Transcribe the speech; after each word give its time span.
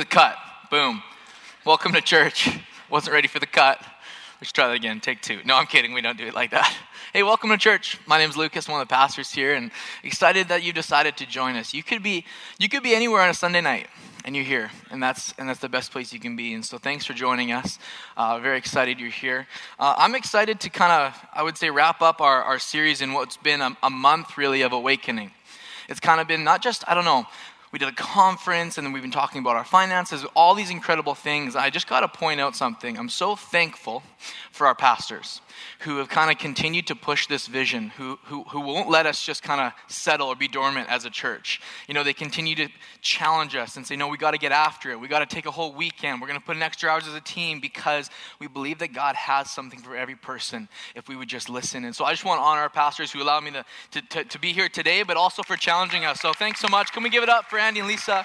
The 0.00 0.06
cut. 0.06 0.38
Boom. 0.70 1.02
Welcome 1.66 1.92
to 1.92 2.00
church. 2.00 2.48
Wasn't 2.90 3.12
ready 3.12 3.28
for 3.28 3.38
the 3.38 3.44
cut. 3.44 3.84
Let's 4.40 4.50
try 4.50 4.68
that 4.68 4.76
again. 4.76 4.98
Take 4.98 5.20
two. 5.20 5.40
No, 5.44 5.56
I'm 5.56 5.66
kidding. 5.66 5.92
We 5.92 6.00
don't 6.00 6.16
do 6.16 6.26
it 6.26 6.32
like 6.32 6.52
that. 6.52 6.74
Hey, 7.12 7.24
welcome 7.24 7.50
to 7.50 7.58
church. 7.58 7.98
My 8.06 8.18
name 8.18 8.30
is 8.30 8.36
Lucas, 8.36 8.68
one 8.68 8.80
of 8.80 8.88
the 8.88 8.94
pastors 8.94 9.32
here, 9.32 9.54
and 9.54 9.72
excited 10.04 10.48
that 10.48 10.62
you 10.62 10.72
decided 10.72 11.16
to 11.16 11.26
join 11.26 11.56
us. 11.56 11.74
You 11.74 11.82
could 11.82 12.04
be, 12.04 12.24
you 12.58 12.68
could 12.68 12.84
be 12.84 12.94
anywhere 12.94 13.20
on 13.20 13.28
a 13.28 13.34
Sunday 13.34 13.60
night, 13.60 13.88
and 14.24 14.36
you're 14.36 14.44
here, 14.44 14.70
and 14.92 15.02
that's 15.02 15.34
and 15.36 15.48
that's 15.48 15.58
the 15.58 15.68
best 15.68 15.90
place 15.90 16.12
you 16.12 16.20
can 16.20 16.36
be. 16.36 16.54
And 16.54 16.64
so, 16.64 16.78
thanks 16.78 17.04
for 17.04 17.12
joining 17.12 17.50
us. 17.50 17.80
Uh, 18.16 18.38
very 18.38 18.56
excited 18.56 19.00
you're 19.00 19.10
here. 19.10 19.48
Uh, 19.76 19.96
I'm 19.98 20.14
excited 20.14 20.60
to 20.60 20.70
kind 20.70 20.92
of, 20.92 21.20
I 21.34 21.42
would 21.42 21.58
say, 21.58 21.68
wrap 21.68 22.00
up 22.00 22.20
our, 22.20 22.44
our 22.44 22.60
series 22.60 23.02
in 23.02 23.12
what's 23.12 23.36
been 23.36 23.60
a, 23.60 23.76
a 23.82 23.90
month 23.90 24.38
really 24.38 24.62
of 24.62 24.72
awakening. 24.72 25.32
It's 25.88 26.00
kind 26.00 26.20
of 26.20 26.28
been 26.28 26.44
not 26.44 26.62
just, 26.62 26.84
I 26.86 26.94
don't 26.94 27.04
know, 27.04 27.26
we 27.72 27.78
did 27.78 27.88
a 27.88 27.92
conference 27.92 28.78
and 28.78 28.86
then 28.86 28.92
we've 28.92 29.02
been 29.02 29.12
talking 29.12 29.40
about 29.40 29.54
our 29.54 29.64
finances, 29.64 30.24
all 30.34 30.54
these 30.54 30.70
incredible 30.70 31.14
things. 31.14 31.54
I 31.54 31.70
just 31.70 31.88
got 31.88 32.00
to 32.00 32.08
point 32.08 32.40
out 32.40 32.56
something. 32.56 32.98
I'm 32.98 33.08
so 33.08 33.36
thankful 33.36 34.02
for 34.50 34.66
our 34.66 34.74
pastors 34.74 35.40
who 35.80 35.98
have 35.98 36.08
kind 36.08 36.30
of 36.30 36.38
continued 36.38 36.88
to 36.88 36.96
push 36.96 37.28
this 37.28 37.46
vision, 37.46 37.90
who, 37.90 38.18
who, 38.24 38.42
who 38.44 38.60
won't 38.60 38.90
let 38.90 39.06
us 39.06 39.24
just 39.24 39.42
kind 39.42 39.60
of 39.60 39.72
settle 39.88 40.26
or 40.26 40.34
be 40.34 40.48
dormant 40.48 40.90
as 40.90 41.04
a 41.04 41.10
church. 41.10 41.60
You 41.86 41.94
know, 41.94 42.02
they 42.02 42.12
continue 42.12 42.56
to 42.56 42.68
challenge 43.02 43.54
us 43.54 43.76
and 43.76 43.86
say, 43.86 43.94
no, 43.94 44.08
we 44.08 44.18
got 44.18 44.32
to 44.32 44.38
get 44.38 44.50
after 44.50 44.90
it. 44.90 44.98
We 44.98 45.06
got 45.06 45.20
to 45.20 45.34
take 45.34 45.46
a 45.46 45.50
whole 45.50 45.72
weekend. 45.72 46.20
We're 46.20 46.26
going 46.26 46.40
to 46.40 46.44
put 46.44 46.56
in 46.56 46.62
extra 46.62 46.90
hours 46.90 47.06
as 47.06 47.14
a 47.14 47.20
team 47.20 47.60
because 47.60 48.10
we 48.40 48.48
believe 48.48 48.80
that 48.80 48.92
God 48.92 49.14
has 49.14 49.48
something 49.48 49.78
for 49.78 49.96
every 49.96 50.16
person 50.16 50.68
if 50.96 51.08
we 51.08 51.14
would 51.14 51.28
just 51.28 51.48
listen. 51.48 51.84
And 51.84 51.94
so 51.94 52.04
I 52.04 52.10
just 52.12 52.24
want 52.24 52.40
to 52.40 52.44
honor 52.44 52.62
our 52.62 52.68
pastors 52.68 53.12
who 53.12 53.22
allowed 53.22 53.44
me 53.44 53.52
to, 53.52 53.64
to, 53.92 54.02
to, 54.02 54.24
to 54.24 54.38
be 54.40 54.52
here 54.52 54.68
today, 54.68 55.04
but 55.04 55.16
also 55.16 55.44
for 55.44 55.56
challenging 55.56 56.04
us. 56.04 56.20
So 56.20 56.32
thanks 56.32 56.58
so 56.58 56.68
much. 56.68 56.92
Can 56.92 57.04
we 57.04 57.10
give 57.10 57.22
it 57.22 57.28
up 57.28 57.48
for 57.48 57.59
Andy 57.60 57.80
and 57.80 57.88
Lisa? 57.88 58.24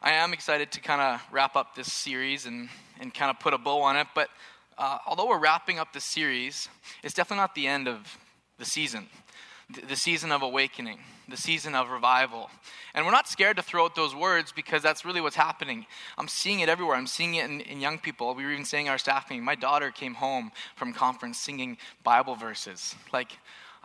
I 0.00 0.12
am 0.12 0.32
excited 0.32 0.72
to 0.72 0.80
kind 0.80 1.00
of 1.00 1.20
wrap 1.30 1.56
up 1.56 1.74
this 1.74 1.92
series 1.92 2.46
and, 2.46 2.70
and 3.00 3.12
kind 3.12 3.30
of 3.30 3.38
put 3.38 3.52
a 3.52 3.58
bow 3.58 3.82
on 3.82 3.96
it. 3.96 4.06
But 4.14 4.30
uh, 4.78 4.98
although 5.06 5.28
we're 5.28 5.38
wrapping 5.38 5.78
up 5.78 5.92
the 5.92 6.00
series, 6.00 6.68
it's 7.02 7.12
definitely 7.12 7.42
not 7.42 7.54
the 7.54 7.66
end 7.66 7.86
of 7.86 8.16
the 8.58 8.64
season, 8.64 9.08
the, 9.68 9.82
the 9.82 9.96
season 9.96 10.32
of 10.32 10.40
awakening, 10.40 11.00
the 11.28 11.36
season 11.36 11.74
of 11.74 11.90
revival. 11.90 12.48
And 12.94 13.04
we're 13.04 13.12
not 13.12 13.28
scared 13.28 13.58
to 13.58 13.62
throw 13.62 13.84
out 13.84 13.94
those 13.94 14.14
words 14.14 14.52
because 14.52 14.82
that's 14.82 15.04
really 15.04 15.20
what's 15.20 15.36
happening. 15.36 15.84
I'm 16.16 16.28
seeing 16.28 16.60
it 16.60 16.70
everywhere. 16.70 16.96
I'm 16.96 17.06
seeing 17.06 17.34
it 17.34 17.44
in, 17.44 17.60
in 17.60 17.80
young 17.80 17.98
people. 17.98 18.34
We 18.34 18.44
were 18.44 18.52
even 18.52 18.64
saying 18.64 18.88
our 18.88 18.96
staff 18.96 19.28
meeting. 19.28 19.44
My 19.44 19.54
daughter 19.54 19.90
came 19.90 20.14
home 20.14 20.50
from 20.76 20.94
conference 20.94 21.38
singing 21.38 21.76
Bible 22.02 22.36
verses. 22.36 22.94
Like, 23.12 23.32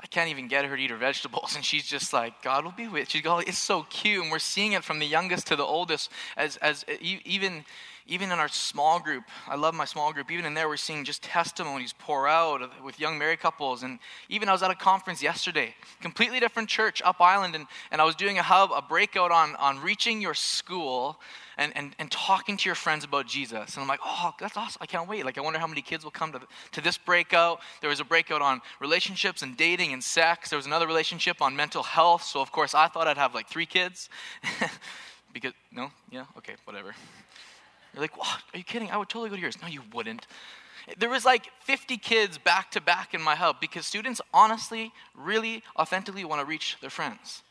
I 0.04 0.08
can't 0.08 0.30
even 0.30 0.48
get 0.48 0.66
her 0.66 0.76
to 0.76 0.82
eat 0.82 0.90
her 0.90 0.98
vegetables. 0.98 1.56
And 1.62 1.64
she's 1.64 1.86
just 1.86 2.12
like, 2.14 2.42
God 2.42 2.64
will 2.64 2.72
be 2.72 2.88
with. 2.88 3.10
She's 3.10 3.22
going, 3.22 3.46
oh, 3.46 3.50
it's 3.50 3.58
so 3.58 3.84
cute. 3.90 4.24
And 4.24 4.32
we're 4.32 4.40
seeing 4.40 4.74
it 4.74 4.84
from 4.84 5.00
the 5.00 5.06
youngest 5.06 5.48
to 5.48 5.56
the 5.56 5.64
oldest 5.64 6.10
as, 6.38 6.58
as 6.58 6.86
even, 7.00 7.66
even 8.12 8.30
in 8.30 8.40
our 8.40 8.50
small 8.50 9.00
group. 9.00 9.24
I 9.48 9.56
love 9.56 9.74
my 9.74 9.86
small 9.86 10.12
group. 10.12 10.30
Even 10.32 10.46
in 10.46 10.54
there, 10.54 10.68
we're 10.68 10.76
seeing 10.76 11.06
just 11.06 11.24
testimonies 11.24 11.94
pour 11.98 12.28
out 12.28 12.62
with 12.84 13.00
young 13.00 13.18
married 13.18 13.40
couples. 13.40 13.84
And 13.84 14.00
even 14.28 14.50
I 14.50 14.52
was 14.52 14.62
at 14.62 14.70
a 14.70 14.76
conference 14.76 15.24
yesterday, 15.24 15.74
completely 16.02 16.42
different 16.42 16.68
church 16.68 17.02
up 17.06 17.22
island. 17.22 17.56
And, 17.56 17.68
and 17.90 18.02
I 18.02 18.04
was 18.04 18.16
doing 18.16 18.38
a 18.38 18.44
hub, 18.44 18.72
a 18.76 18.82
breakout 18.82 19.32
on, 19.32 19.56
on 19.56 19.80
reaching 19.80 20.22
your 20.22 20.34
school 20.34 21.22
and, 21.58 21.72
and, 21.78 21.96
and 22.00 22.12
talking 22.12 22.58
to 22.58 22.68
your 22.68 22.76
friends 22.76 23.06
about 23.06 23.28
Jesus. 23.28 23.76
And 23.76 23.82
I'm 23.82 23.88
like, 23.88 24.02
oh, 24.04 24.34
that's 24.38 24.58
awesome. 24.58 24.80
I 24.82 24.88
can't 24.88 25.08
wait. 25.08 25.24
Like, 25.24 25.38
I 25.38 25.42
wonder 25.42 25.60
how 25.60 25.68
many 25.68 25.82
kids 25.82 26.04
will 26.04 26.12
come 26.12 26.34
to, 26.34 26.42
to 26.74 26.82
this 26.82 26.98
breakout. 26.98 27.62
There 27.80 27.90
was 27.90 28.02
a 28.02 28.06
breakout 28.06 28.42
on 28.42 28.60
relationships 28.82 29.42
and 29.42 29.56
dating 29.56 29.94
and 29.94 30.04
sex. 30.04 30.50
There 30.50 30.58
was 30.58 30.66
another 30.66 30.88
relationship 30.88 31.42
on 31.42 31.56
mental 31.56 31.84
health. 31.84 32.24
So, 32.24 32.42
of 32.42 32.52
course, 32.52 32.76
I 32.76 32.90
thought 32.90 33.08
I'd 33.08 33.18
have 33.18 33.34
like 33.34 33.48
three 33.48 33.66
kids. 33.66 34.10
because, 35.34 35.54
no? 35.72 35.92
Yeah? 36.12 36.26
Okay, 36.38 36.56
whatever. 36.66 36.94
You're 37.94 38.02
like, 38.02 38.18
what? 38.18 38.42
Are 38.54 38.58
you 38.58 38.64
kidding? 38.64 38.90
I 38.90 38.98
would 38.98 39.10
totally 39.10 39.30
go 39.30 39.36
to 39.36 39.42
yours. 39.42 39.58
No, 39.62 39.68
you 39.68 39.82
wouldn't. 39.94 40.28
There 40.98 41.10
was 41.10 41.26
like 41.26 41.50
50 41.64 41.98
kids 41.98 42.38
back 42.38 42.72
to 42.72 42.82
back 42.82 43.14
in 43.14 43.22
my 43.22 43.36
hub 43.36 43.60
because 43.60 43.86
students 43.86 44.22
honestly, 44.34 44.92
really, 45.16 45.64
authentically 45.78 46.26
want 46.26 46.42
to 46.42 46.46
reach 46.46 46.78
their 46.82 46.90
friends. 46.90 47.44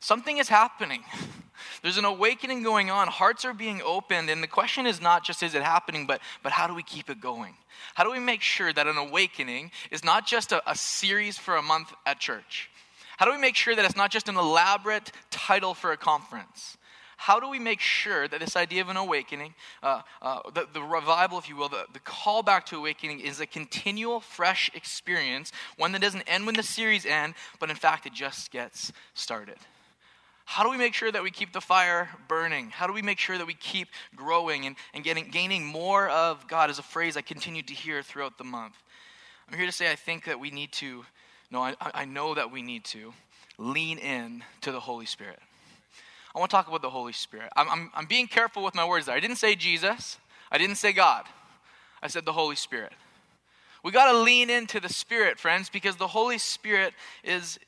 Something 0.00 0.38
is 0.38 0.48
happening. 0.48 1.04
There's 1.82 1.96
an 1.96 2.04
awakening 2.04 2.64
going 2.64 2.90
on. 2.90 3.06
Hearts 3.06 3.44
are 3.44 3.54
being 3.54 3.80
opened. 3.84 4.30
And 4.30 4.42
the 4.42 4.48
question 4.48 4.84
is 4.84 5.00
not 5.00 5.24
just 5.24 5.42
is 5.42 5.54
it 5.54 5.62
happening, 5.62 6.06
but, 6.06 6.20
but 6.42 6.50
how 6.50 6.66
do 6.66 6.74
we 6.74 6.82
keep 6.82 7.08
it 7.08 7.20
going? 7.20 7.54
How 7.94 8.02
do 8.02 8.10
we 8.10 8.18
make 8.18 8.42
sure 8.42 8.72
that 8.72 8.86
an 8.86 8.96
awakening 8.96 9.70
is 9.90 10.02
not 10.02 10.26
just 10.26 10.50
a, 10.50 10.68
a 10.68 10.74
series 10.74 11.38
for 11.38 11.56
a 11.56 11.62
month 11.62 11.92
at 12.04 12.18
church? 12.18 12.68
How 13.16 13.26
do 13.26 13.32
we 13.32 13.38
make 13.38 13.54
sure 13.54 13.76
that 13.76 13.84
it's 13.84 13.96
not 13.96 14.10
just 14.10 14.28
an 14.28 14.36
elaborate 14.36 15.12
title 15.30 15.74
for 15.74 15.92
a 15.92 15.96
conference? 15.96 16.76
How 17.22 17.38
do 17.38 17.48
we 17.48 17.60
make 17.60 17.78
sure 17.78 18.26
that 18.26 18.40
this 18.40 18.56
idea 18.56 18.82
of 18.82 18.88
an 18.88 18.96
awakening, 18.96 19.54
uh, 19.80 20.02
uh, 20.20 20.40
the, 20.52 20.66
the, 20.72 20.82
revival, 20.82 21.38
if 21.38 21.48
you 21.48 21.54
will, 21.54 21.68
the, 21.68 21.84
the 21.92 22.00
call 22.00 22.42
back 22.42 22.66
to 22.66 22.76
awakening 22.76 23.20
is 23.20 23.38
a 23.38 23.46
continual, 23.46 24.18
fresh 24.18 24.72
experience, 24.74 25.52
one 25.76 25.92
that 25.92 26.00
doesn't 26.00 26.22
end 26.22 26.46
when 26.46 26.56
the 26.56 26.64
series 26.64 27.06
ends, 27.06 27.36
but 27.60 27.70
in 27.70 27.76
fact, 27.76 28.06
it 28.06 28.12
just 28.12 28.50
gets 28.50 28.90
started? 29.14 29.54
How 30.46 30.64
do 30.64 30.70
we 30.70 30.76
make 30.76 30.94
sure 30.94 31.12
that 31.12 31.22
we 31.22 31.30
keep 31.30 31.52
the 31.52 31.60
fire 31.60 32.08
burning? 32.26 32.70
How 32.70 32.88
do 32.88 32.92
we 32.92 33.02
make 33.02 33.20
sure 33.20 33.38
that 33.38 33.46
we 33.46 33.54
keep 33.54 33.86
growing 34.16 34.66
and, 34.66 34.74
and 34.92 35.04
getting, 35.04 35.28
gaining 35.30 35.64
more 35.64 36.08
of 36.08 36.48
God 36.48 36.70
is 36.70 36.80
a 36.80 36.82
phrase 36.82 37.16
I 37.16 37.20
continued 37.22 37.68
to 37.68 37.74
hear 37.74 38.02
throughout 38.02 38.36
the 38.36 38.42
month. 38.42 38.74
I'm 39.48 39.56
here 39.56 39.66
to 39.66 39.72
say 39.72 39.92
I 39.92 39.94
think 39.94 40.24
that 40.24 40.40
we 40.40 40.50
need 40.50 40.72
to, 40.72 41.04
no, 41.52 41.62
I, 41.62 41.76
I 41.80 42.04
know 42.04 42.34
that 42.34 42.50
we 42.50 42.62
need 42.62 42.82
to 42.86 43.14
lean 43.58 43.98
in 43.98 44.42
to 44.62 44.72
the 44.72 44.80
Holy 44.80 45.06
Spirit. 45.06 45.38
I 46.34 46.38
want 46.38 46.50
to 46.50 46.56
talk 46.56 46.68
about 46.68 46.82
the 46.82 46.90
Holy 46.90 47.12
Spirit. 47.12 47.50
I'm, 47.56 47.68
I'm, 47.68 47.90
I'm 47.94 48.06
being 48.06 48.26
careful 48.26 48.64
with 48.64 48.74
my 48.74 48.86
words 48.86 49.06
there. 49.06 49.14
I 49.14 49.20
didn't 49.20 49.36
say 49.36 49.54
Jesus, 49.54 50.18
I 50.50 50.58
didn't 50.58 50.76
say 50.76 50.92
God, 50.92 51.24
I 52.02 52.08
said 52.08 52.24
the 52.24 52.32
Holy 52.32 52.56
Spirit. 52.56 52.92
We 53.82 53.90
got 53.90 54.12
to 54.12 54.18
lean 54.18 54.48
into 54.48 54.78
the 54.78 54.88
Spirit, 54.88 55.38
friends, 55.38 55.68
because 55.68 55.96
the 55.96 56.06
Holy 56.06 56.38
Spirit 56.38 56.94
is 57.24 57.58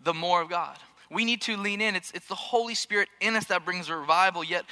the 0.00 0.14
more 0.14 0.42
of 0.42 0.48
God. 0.48 0.78
We 1.10 1.24
need 1.24 1.40
to 1.42 1.56
lean 1.56 1.80
in. 1.80 1.96
It's, 1.96 2.10
it's 2.12 2.28
the 2.28 2.34
Holy 2.34 2.74
Spirit 2.74 3.08
in 3.20 3.36
us 3.36 3.46
that 3.46 3.64
brings 3.64 3.90
revival. 3.90 4.44
Yet, 4.44 4.64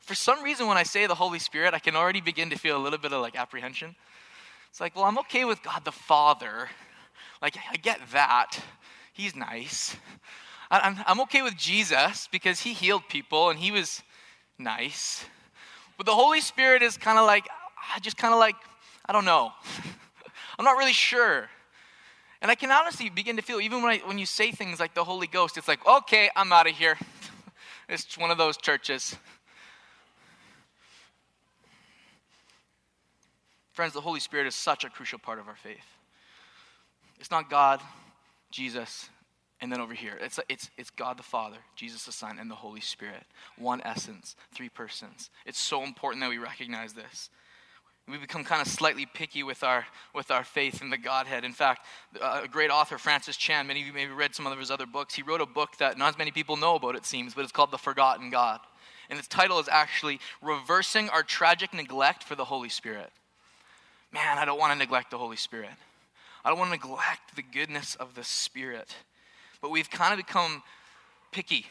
for 0.00 0.14
some 0.14 0.42
reason, 0.42 0.66
when 0.66 0.76
I 0.76 0.82
say 0.82 1.06
the 1.06 1.14
Holy 1.14 1.38
Spirit, 1.38 1.72
I 1.72 1.78
can 1.78 1.96
already 1.96 2.20
begin 2.20 2.50
to 2.50 2.58
feel 2.58 2.76
a 2.76 2.82
little 2.82 2.98
bit 2.98 3.12
of 3.12 3.22
like 3.22 3.36
apprehension. 3.36 3.94
It's 4.70 4.80
like, 4.80 4.96
well, 4.96 5.04
I'm 5.04 5.18
okay 5.20 5.44
with 5.44 5.62
God 5.62 5.84
the 5.84 5.92
Father. 5.92 6.68
Like, 7.40 7.56
I 7.70 7.76
get 7.76 8.00
that. 8.12 8.58
He's 9.12 9.36
nice. 9.36 9.96
I'm, 10.70 10.96
I'm 11.06 11.20
okay 11.22 11.42
with 11.42 11.56
Jesus 11.56 12.28
because 12.30 12.60
he 12.60 12.72
healed 12.72 13.02
people 13.08 13.50
and 13.50 13.58
he 13.58 13.70
was 13.70 14.02
nice. 14.58 15.24
But 15.96 16.06
the 16.06 16.14
Holy 16.14 16.40
Spirit 16.40 16.82
is 16.82 16.96
kind 16.96 17.18
of 17.18 17.26
like, 17.26 17.46
I 17.94 17.98
just 18.00 18.16
kind 18.16 18.32
of 18.32 18.40
like, 18.40 18.56
I 19.06 19.12
don't 19.12 19.24
know. 19.24 19.52
I'm 20.58 20.64
not 20.64 20.76
really 20.76 20.92
sure. 20.92 21.48
And 22.40 22.50
I 22.50 22.54
can 22.54 22.70
honestly 22.70 23.08
begin 23.08 23.36
to 23.36 23.42
feel, 23.42 23.60
even 23.60 23.82
when, 23.82 23.92
I, 23.92 24.06
when 24.06 24.18
you 24.18 24.26
say 24.26 24.50
things 24.50 24.80
like 24.80 24.94
the 24.94 25.04
Holy 25.04 25.26
Ghost, 25.26 25.56
it's 25.56 25.68
like, 25.68 25.86
okay, 25.86 26.30
I'm 26.36 26.52
out 26.52 26.68
of 26.68 26.76
here. 26.76 26.98
it's 27.88 28.18
one 28.18 28.30
of 28.30 28.38
those 28.38 28.56
churches. 28.56 29.16
Friends, 33.72 33.92
the 33.92 34.00
Holy 34.00 34.20
Spirit 34.20 34.46
is 34.46 34.54
such 34.54 34.84
a 34.84 34.90
crucial 34.90 35.18
part 35.18 35.38
of 35.38 35.48
our 35.48 35.56
faith. 35.56 35.84
It's 37.18 37.30
not 37.30 37.50
God, 37.50 37.80
Jesus, 38.50 39.08
and 39.60 39.72
then 39.72 39.80
over 39.80 39.94
here, 39.94 40.18
it's, 40.20 40.38
it's, 40.48 40.70
it's 40.76 40.90
God 40.90 41.16
the 41.16 41.22
Father, 41.22 41.56
Jesus 41.76 42.04
the 42.04 42.12
Son, 42.12 42.38
and 42.38 42.50
the 42.50 42.54
Holy 42.54 42.80
Spirit. 42.80 43.22
One 43.56 43.80
essence, 43.84 44.36
three 44.52 44.68
persons. 44.68 45.30
It's 45.46 45.58
so 45.58 45.84
important 45.84 46.22
that 46.22 46.30
we 46.30 46.38
recognize 46.38 46.92
this. 46.92 47.30
We 48.06 48.18
become 48.18 48.44
kind 48.44 48.60
of 48.60 48.68
slightly 48.68 49.06
picky 49.06 49.42
with 49.42 49.64
our, 49.64 49.86
with 50.14 50.30
our 50.30 50.44
faith 50.44 50.82
in 50.82 50.90
the 50.90 50.98
Godhead. 50.98 51.42
In 51.44 51.54
fact, 51.54 51.86
uh, 52.20 52.42
a 52.44 52.48
great 52.48 52.70
author, 52.70 52.98
Francis 52.98 53.36
Chan, 53.36 53.66
many 53.66 53.80
of 53.80 53.86
you 53.86 53.94
maybe 53.94 54.12
read 54.12 54.34
some 54.34 54.46
of 54.46 54.58
his 54.58 54.70
other 54.70 54.84
books. 54.84 55.14
He 55.14 55.22
wrote 55.22 55.40
a 55.40 55.46
book 55.46 55.78
that 55.78 55.96
not 55.96 56.10
as 56.10 56.18
many 56.18 56.30
people 56.30 56.56
know 56.56 56.74
about, 56.74 56.96
it 56.96 57.06
seems, 57.06 57.32
but 57.32 57.42
it's 57.42 57.52
called 57.52 57.70
The 57.70 57.78
Forgotten 57.78 58.28
God. 58.28 58.60
And 59.08 59.18
its 59.18 59.28
title 59.28 59.58
is 59.58 59.68
actually 59.68 60.20
Reversing 60.42 61.08
Our 61.08 61.22
Tragic 61.22 61.72
Neglect 61.72 62.24
for 62.24 62.34
the 62.34 62.44
Holy 62.44 62.68
Spirit. 62.68 63.10
Man, 64.12 64.36
I 64.36 64.44
don't 64.44 64.58
want 64.58 64.72
to 64.72 64.78
neglect 64.78 65.10
the 65.10 65.18
Holy 65.18 65.36
Spirit. 65.36 65.70
I 66.44 66.50
don't 66.50 66.58
want 66.58 66.70
to 66.72 66.76
neglect 66.76 67.36
the 67.36 67.42
goodness 67.42 67.94
of 67.94 68.14
the 68.14 68.24
Spirit. 68.24 68.94
But 69.64 69.70
we've 69.70 69.88
kind 69.88 70.12
of 70.12 70.18
become 70.18 70.62
picky. 71.32 71.64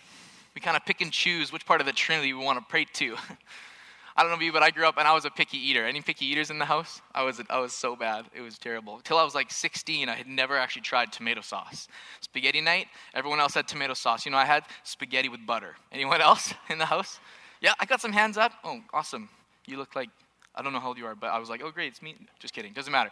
We 0.56 0.62
kind 0.62 0.76
of 0.76 0.84
pick 0.84 1.02
and 1.02 1.12
choose 1.12 1.54
which 1.54 1.64
part 1.64 1.80
of 1.80 1.86
the 1.86 1.94
Trinity 1.94 2.34
we 2.34 2.44
want 2.44 2.58
to 2.58 2.66
pray 2.68 2.86
to. 2.86 3.16
I 4.18 4.24
don't 4.24 4.32
know 4.32 4.34
about 4.38 4.46
you, 4.46 4.52
but 4.52 4.64
I 4.64 4.72
grew 4.72 4.88
up 4.88 4.98
and 4.98 5.08
I 5.08 5.14
was 5.14 5.26
a 5.26 5.30
picky 5.30 5.60
eater. 5.60 5.86
Any 5.86 6.02
picky 6.02 6.26
eaters 6.26 6.50
in 6.50 6.58
the 6.58 6.66
house? 6.66 7.04
I 7.14 7.22
was, 7.22 7.40
I 7.52 7.60
was 7.60 7.72
so 7.72 7.96
bad. 7.96 8.26
It 8.34 8.42
was 8.42 8.58
terrible. 8.58 8.96
Until 8.96 9.20
I 9.20 9.24
was 9.24 9.36
like 9.36 9.52
16, 9.52 10.10
I 10.10 10.16
had 10.16 10.26
never 10.26 10.58
actually 10.58 10.82
tried 10.82 11.12
tomato 11.12 11.42
sauce. 11.42 11.88
Spaghetti 12.22 12.62
night, 12.62 12.88
everyone 13.14 13.40
else 13.40 13.54
had 13.54 13.68
tomato 13.68 13.94
sauce. 13.94 14.26
You 14.26 14.32
know, 14.32 14.40
I 14.40 14.46
had 14.46 14.64
spaghetti 14.84 15.30
with 15.30 15.46
butter. 15.46 15.76
Anyone 15.92 16.20
else 16.30 16.52
in 16.72 16.80
the 16.80 16.88
house? 16.88 17.20
Yeah, 17.62 17.74
I 17.80 17.86
got 17.86 18.02
some 18.02 18.12
hands 18.12 18.40
up. 18.40 18.54
Oh, 18.64 18.82
awesome. 18.92 19.30
You 19.68 19.78
look 19.78 19.96
like, 19.96 20.10
I 20.56 20.64
don't 20.64 20.74
know 20.74 20.80
how 20.80 20.88
old 20.88 20.98
you 20.98 21.06
are, 21.06 21.14
but 21.14 21.28
I 21.28 21.38
was 21.38 21.48
like, 21.48 21.62
oh, 21.64 21.70
great, 21.70 21.90
it's 21.90 22.02
me. 22.02 22.16
Just 22.40 22.56
kidding. 22.56 22.74
Doesn't 22.74 22.92
matter. 22.92 23.12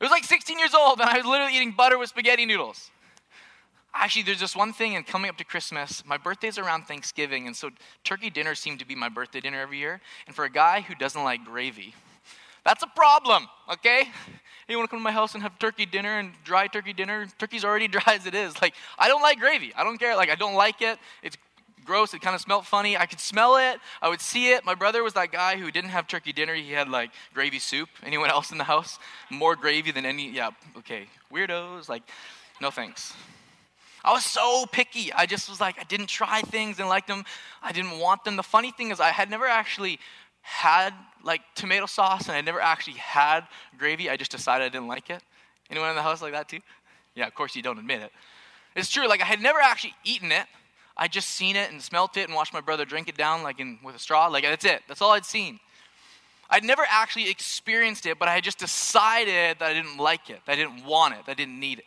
It 0.00 0.04
was 0.04 0.10
like 0.10 0.24
16 0.24 0.58
years 0.58 0.72
old 0.72 0.98
and 0.98 1.10
I 1.10 1.18
was 1.18 1.26
literally 1.26 1.54
eating 1.54 1.72
butter 1.72 1.98
with 1.98 2.08
spaghetti 2.08 2.46
noodles. 2.46 2.90
Actually, 3.98 4.22
there's 4.22 4.40
this 4.40 4.54
one 4.54 4.72
thing, 4.72 4.94
and 4.94 5.06
coming 5.06 5.28
up 5.28 5.36
to 5.38 5.44
Christmas, 5.44 6.04
my 6.06 6.16
birthday's 6.16 6.58
around 6.58 6.82
Thanksgiving, 6.82 7.46
and 7.46 7.56
so 7.56 7.70
turkey 8.04 8.30
dinner 8.30 8.54
seemed 8.54 8.78
to 8.78 8.86
be 8.86 8.94
my 8.94 9.08
birthday 9.08 9.40
dinner 9.40 9.60
every 9.60 9.78
year. 9.78 10.00
And 10.26 10.36
for 10.36 10.44
a 10.44 10.50
guy 10.50 10.82
who 10.82 10.94
doesn't 10.94 11.22
like 11.22 11.44
gravy, 11.44 11.94
that's 12.64 12.82
a 12.82 12.88
problem, 12.88 13.48
okay? 13.72 14.08
You 14.68 14.76
want 14.76 14.88
to 14.88 14.90
come 14.90 15.00
to 15.00 15.04
my 15.04 15.12
house 15.12 15.34
and 15.34 15.42
have 15.42 15.58
turkey 15.58 15.86
dinner 15.86 16.18
and 16.18 16.32
dry 16.44 16.66
turkey 16.66 16.92
dinner? 16.92 17.26
Turkey's 17.38 17.64
already 17.64 17.88
dry 17.96 18.02
as 18.14 18.26
it 18.26 18.34
is. 18.34 18.60
Like, 18.60 18.74
I 18.98 19.08
don't 19.08 19.22
like 19.22 19.38
gravy. 19.38 19.72
I 19.76 19.84
don't 19.84 19.98
care. 19.98 20.16
Like, 20.16 20.30
I 20.30 20.34
don't 20.34 20.54
like 20.54 20.82
it. 20.82 20.98
It's 21.22 21.36
gross. 21.84 22.12
It 22.12 22.20
kind 22.20 22.34
of 22.34 22.40
smelled 22.40 22.66
funny. 22.66 22.96
I 22.96 23.06
could 23.06 23.20
smell 23.20 23.56
it. 23.56 23.78
I 24.02 24.08
would 24.08 24.20
see 24.20 24.50
it. 24.50 24.64
My 24.64 24.74
brother 24.74 25.04
was 25.04 25.14
that 25.14 25.30
guy 25.30 25.56
who 25.56 25.70
didn't 25.70 25.90
have 25.90 26.08
turkey 26.08 26.32
dinner. 26.32 26.54
He 26.54 26.72
had 26.72 26.88
like 26.88 27.10
gravy 27.32 27.60
soup. 27.60 27.88
Anyone 28.04 28.30
else 28.36 28.50
in 28.50 28.58
the 28.58 28.64
house? 28.64 28.98
More 29.30 29.54
gravy 29.54 29.92
than 29.92 30.04
any. 30.04 30.28
Yeah, 30.28 30.50
okay. 30.78 31.06
Weirdos. 31.32 31.88
Like, 31.88 32.02
no 32.60 32.70
thanks. 32.70 33.14
I 34.06 34.12
was 34.12 34.24
so 34.24 34.66
picky. 34.66 35.12
I 35.12 35.26
just 35.26 35.50
was 35.50 35.60
like, 35.60 35.80
I 35.80 35.82
didn't 35.82 36.06
try 36.06 36.40
things 36.40 36.78
and 36.78 36.88
like 36.88 37.08
them. 37.08 37.24
I 37.60 37.72
didn't 37.72 37.98
want 37.98 38.22
them. 38.22 38.36
The 38.36 38.44
funny 38.44 38.70
thing 38.70 38.92
is, 38.92 39.00
I 39.00 39.10
had 39.10 39.28
never 39.28 39.46
actually 39.46 39.98
had 40.42 40.94
like 41.24 41.40
tomato 41.56 41.86
sauce 41.86 42.28
and 42.28 42.36
I 42.36 42.40
never 42.40 42.60
actually 42.60 42.98
had 42.98 43.40
gravy. 43.76 44.08
I 44.08 44.16
just 44.16 44.30
decided 44.30 44.64
I 44.64 44.68
didn't 44.68 44.86
like 44.86 45.10
it. 45.10 45.20
Anyone 45.70 45.90
in 45.90 45.96
the 45.96 46.02
house 46.02 46.22
like 46.22 46.32
that 46.34 46.48
too? 46.48 46.60
Yeah, 47.16 47.26
of 47.26 47.34
course 47.34 47.56
you 47.56 47.62
don't 47.62 47.80
admit 47.80 48.00
it. 48.00 48.12
It's 48.76 48.88
true. 48.88 49.08
Like 49.08 49.20
I 49.20 49.24
had 49.24 49.40
never 49.40 49.58
actually 49.58 49.94
eaten 50.04 50.30
it. 50.30 50.46
I 50.96 51.08
just 51.08 51.30
seen 51.30 51.56
it 51.56 51.72
and 51.72 51.82
smelt 51.82 52.16
it 52.16 52.28
and 52.28 52.34
watched 52.34 52.54
my 52.54 52.60
brother 52.60 52.84
drink 52.84 53.08
it 53.08 53.16
down 53.16 53.42
like 53.42 53.58
in 53.58 53.80
with 53.82 53.96
a 53.96 53.98
straw. 53.98 54.28
Like 54.28 54.44
that's 54.44 54.64
it. 54.64 54.82
That's 54.86 55.02
all 55.02 55.10
I'd 55.10 55.24
seen. 55.24 55.58
I'd 56.48 56.62
never 56.62 56.84
actually 56.88 57.28
experienced 57.28 58.06
it, 58.06 58.20
but 58.20 58.28
I 58.28 58.34
had 58.34 58.44
just 58.44 58.58
decided 58.58 59.58
that 59.58 59.68
I 59.68 59.74
didn't 59.74 59.96
like 59.96 60.30
it, 60.30 60.38
that 60.46 60.52
I 60.52 60.54
didn't 60.54 60.84
want 60.84 61.14
it, 61.14 61.26
that 61.26 61.32
I 61.32 61.34
didn't 61.34 61.58
need 61.58 61.80
it. 61.80 61.86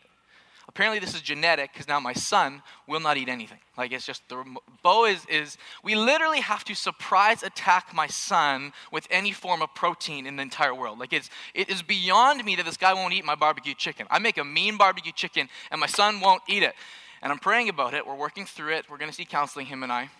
Apparently, 0.70 1.00
this 1.00 1.16
is 1.16 1.22
genetic 1.22 1.74
because 1.74 1.88
now 1.88 2.00
my 2.00 2.14
son 2.14 2.62
will 2.86 3.00
not 3.00 3.18
eat 3.18 3.28
anything. 3.28 3.58
Like, 3.76 3.92
it's 3.92 4.06
just 4.06 4.22
the 4.30 4.46
Bo 4.84 5.06
is, 5.06 5.26
is, 5.26 5.58
we 5.84 5.96
literally 5.96 6.42
have 6.42 6.64
to 6.66 6.76
surprise 6.76 7.42
attack 7.42 7.92
my 7.92 8.06
son 8.06 8.72
with 8.92 9.08
any 9.10 9.32
form 9.32 9.64
of 9.64 9.74
protein 9.74 10.28
in 10.28 10.36
the 10.36 10.44
entire 10.44 10.76
world. 10.76 11.00
Like, 11.00 11.12
it's, 11.12 11.32
it 11.56 11.72
is 11.72 11.82
beyond 11.82 12.46
me 12.46 12.56
that 12.56 12.68
this 12.68 12.78
guy 12.78 12.94
won't 12.94 13.16
eat 13.16 13.26
my 13.26 13.34
barbecue 13.34 13.74
chicken. 13.74 14.06
I 14.12 14.20
make 14.20 14.38
a 14.38 14.44
mean 14.44 14.78
barbecue 14.78 15.12
chicken 15.12 15.50
and 15.72 15.82
my 15.82 15.88
son 15.88 16.20
won't 16.20 16.44
eat 16.48 16.62
it. 16.62 16.76
And 17.24 17.32
I'm 17.32 17.40
praying 17.40 17.70
about 17.70 17.96
it. 17.96 18.06
We're 18.06 18.14
working 18.14 18.46
through 18.46 18.76
it. 18.76 18.86
We're 18.92 19.00
going 19.00 19.10
to 19.10 19.16
see 19.16 19.26
counseling, 19.26 19.66
him 19.66 19.82
and 19.82 19.92
I. 19.92 20.12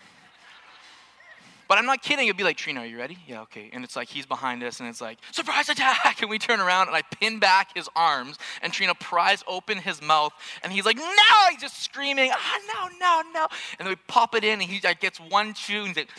But 1.70 1.78
I'm 1.78 1.86
not 1.86 2.02
kidding. 2.02 2.26
It'd 2.26 2.36
be 2.36 2.42
like, 2.42 2.56
Trina, 2.56 2.80
are 2.80 2.84
you 2.84 2.98
ready? 2.98 3.16
Yeah, 3.28 3.42
okay. 3.42 3.70
And 3.72 3.84
it's 3.84 3.94
like 3.94 4.08
he's 4.08 4.26
behind 4.26 4.60
us, 4.64 4.80
and 4.80 4.88
it's 4.88 5.00
like, 5.00 5.18
surprise 5.30 5.68
attack! 5.68 6.18
And 6.20 6.28
we 6.28 6.36
turn 6.36 6.58
around, 6.58 6.88
and 6.88 6.96
I 6.96 7.02
pin 7.02 7.38
back 7.38 7.76
his 7.76 7.88
arms, 7.94 8.38
and 8.60 8.72
Trina 8.72 8.92
pries 8.96 9.44
open 9.46 9.78
his 9.78 10.02
mouth, 10.02 10.32
and 10.64 10.72
he's 10.72 10.84
like, 10.84 10.96
no! 10.96 11.04
He's 11.52 11.60
just 11.60 11.80
screaming, 11.80 12.32
ah, 12.34 12.58
no, 12.66 12.88
no, 12.98 13.22
no. 13.32 13.46
And 13.78 13.86
then 13.86 13.88
we 13.90 13.96
pop 14.08 14.34
it 14.34 14.42
in, 14.42 14.60
and 14.60 14.62
he 14.68 14.80
like, 14.82 14.98
gets 14.98 15.20
one 15.20 15.54
chew, 15.54 15.84
and 15.84 15.86
he's 15.86 15.96
like, 15.96 16.10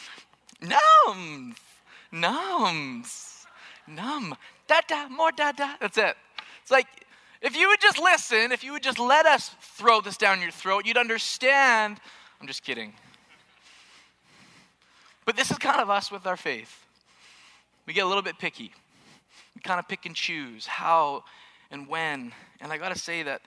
nums, 0.62 1.58
nums, 2.14 3.46
numb, 3.90 4.38
da 4.68 4.80
da, 4.88 5.10
more 5.10 5.34
da 5.34 5.52
da. 5.52 5.74
That's 5.82 5.98
it. 5.98 6.16
It's 6.62 6.72
like, 6.72 6.88
if 7.42 7.58
you 7.58 7.68
would 7.68 7.82
just 7.82 8.00
listen, 8.00 8.54
if 8.54 8.64
you 8.64 8.72
would 8.72 8.84
just 8.84 9.00
let 9.00 9.26
us 9.26 9.52
throw 9.60 10.00
this 10.00 10.16
down 10.16 10.40
your 10.40 10.52
throat, 10.52 10.86
you'd 10.86 10.96
understand. 10.96 12.00
I'm 12.40 12.48
just 12.48 12.64
kidding. 12.64 12.94
But 15.26 15.36
this 15.36 15.52
is 15.52 15.58
kind 15.58 15.80
of 15.82 15.90
us 15.90 16.12
with 16.12 16.26
our 16.26 16.38
faith. 16.38 16.86
We 17.86 17.94
get 17.94 18.06
a 18.06 18.08
little 18.08 18.24
bit 18.24 18.38
picky. 18.40 18.72
We 19.56 19.62
kind 19.62 19.80
of 19.80 19.88
pick 19.88 20.06
and 20.06 20.16
choose 20.16 20.66
how 20.66 21.24
and 21.70 21.88
when. 21.88 22.34
And 22.60 22.72
I 22.72 22.78
got 22.78 22.94
to 22.94 23.00
say 23.00 23.24
that 23.24 23.42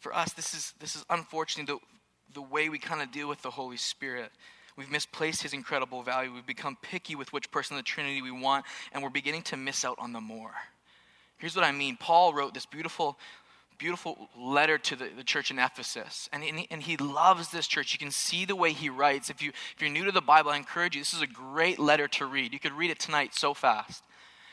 for 0.00 0.14
us, 0.14 0.32
this 0.32 0.54
is, 0.54 0.74
this 0.80 0.96
is 0.96 1.04
unfortunately 1.10 1.74
the, 1.74 2.40
the 2.40 2.42
way 2.42 2.68
we 2.68 2.78
kind 2.78 3.02
of 3.02 3.12
deal 3.12 3.28
with 3.28 3.42
the 3.42 3.50
Holy 3.50 3.76
Spirit. 3.76 4.30
We've 4.76 4.90
misplaced 4.90 5.42
his 5.42 5.52
incredible 5.52 6.02
value. 6.02 6.32
We've 6.32 6.46
become 6.46 6.76
picky 6.82 7.14
with 7.14 7.32
which 7.32 7.50
person 7.50 7.76
of 7.76 7.80
the 7.80 7.86
Trinity 7.86 8.22
we 8.22 8.30
want, 8.30 8.64
and 8.92 9.02
we're 9.02 9.10
beginning 9.10 9.42
to 9.42 9.56
miss 9.56 9.84
out 9.84 9.98
on 9.98 10.12
the 10.12 10.20
more. 10.20 10.52
Here's 11.38 11.54
what 11.56 11.64
I 11.64 11.72
mean 11.72 11.96
Paul 11.96 12.32
wrote 12.32 12.54
this 12.54 12.66
beautiful 12.66 13.18
beautiful 13.82 14.28
letter 14.38 14.78
to 14.78 14.94
the, 14.94 15.08
the 15.16 15.24
church 15.24 15.50
in 15.50 15.58
Ephesus. 15.58 16.28
And, 16.32 16.44
and, 16.44 16.60
he, 16.60 16.68
and 16.70 16.80
he 16.80 16.96
loves 16.96 17.48
this 17.48 17.66
church. 17.66 17.92
You 17.92 17.98
can 17.98 18.12
see 18.12 18.44
the 18.44 18.54
way 18.54 18.72
he 18.72 18.88
writes. 18.88 19.28
If, 19.28 19.42
you, 19.42 19.50
if 19.74 19.82
you're 19.82 19.90
new 19.90 20.04
to 20.04 20.12
the 20.12 20.20
Bible, 20.20 20.52
I 20.52 20.56
encourage 20.56 20.94
you, 20.94 21.00
this 21.00 21.12
is 21.12 21.20
a 21.20 21.26
great 21.26 21.80
letter 21.80 22.06
to 22.06 22.26
read. 22.26 22.52
You 22.52 22.60
could 22.60 22.70
read 22.72 22.92
it 22.92 23.00
tonight 23.00 23.34
so 23.34 23.54
fast. 23.54 24.04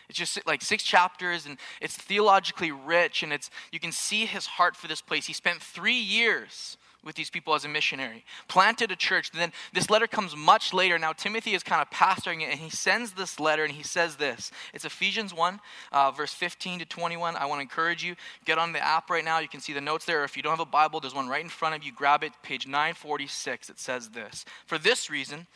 It's 0.09 0.17
just 0.17 0.43
like 0.47 0.63
six 0.63 0.81
chapters 0.81 1.45
and 1.45 1.59
it's 1.79 1.95
theologically 1.95 2.71
rich 2.71 3.21
and 3.21 3.31
it's 3.31 3.51
you 3.71 3.79
can 3.79 3.91
see 3.91 4.25
his 4.25 4.47
heart 4.47 4.75
for 4.75 4.87
this 4.87 4.99
place. 4.99 5.27
He 5.27 5.33
spent 5.33 5.61
three 5.61 5.99
years 5.99 6.77
with 7.04 7.16
these 7.16 7.30
people 7.30 7.54
as 7.54 7.63
a 7.63 7.69
missionary, 7.69 8.25
planted 8.48 8.92
a 8.92 8.96
church. 8.96 9.31
Then 9.31 9.54
this 9.74 9.90
letter 9.90 10.07
comes 10.07 10.36
much 10.36 10.74
later. 10.74 11.00
Now, 11.00 11.13
Timothy 11.13 11.54
is 11.54 11.63
kind 11.63 11.81
of 11.81 11.90
pastoring 11.90 12.42
it, 12.42 12.51
and 12.51 12.60
he 12.60 12.69
sends 12.69 13.13
this 13.13 13.40
letter 13.40 13.63
and 13.63 13.74
he 13.74 13.84
says 13.84 14.18
this. 14.18 14.51
It's 14.74 14.86
Ephesians 14.86 15.34
1, 15.34 15.60
uh, 15.92 16.12
verse 16.12 16.34
15 16.34 16.80
to 16.80 16.86
21. 16.86 17.36
I 17.36 17.46
want 17.46 17.60
to 17.60 17.62
encourage 17.62 18.04
you, 18.04 18.16
get 18.46 18.57
on 18.57 18.74
the 18.74 18.86
app 18.86 19.10
right 19.10 19.24
now. 19.24 19.40
You 19.40 19.48
can 19.48 19.62
see 19.62 19.74
the 19.74 19.81
notes 19.81 20.06
there. 20.06 20.24
If 20.24 20.36
you 20.36 20.44
don't 20.44 20.51
have 20.51 20.60
a 20.60 20.66
Bible, 20.66 21.00
there's 21.00 21.16
one 21.16 21.30
right 21.30 21.44
in 21.44 21.50
front 21.50 21.75
of 21.75 21.84
you. 21.84 21.92
Grab 21.94 22.24
it, 22.24 22.34
page 22.44 22.68
946. 22.68 23.69
It 23.69 23.80
says 23.80 24.10
this 24.10 24.46
For 24.66 24.78
this 24.78 25.10
reason, 25.10 25.48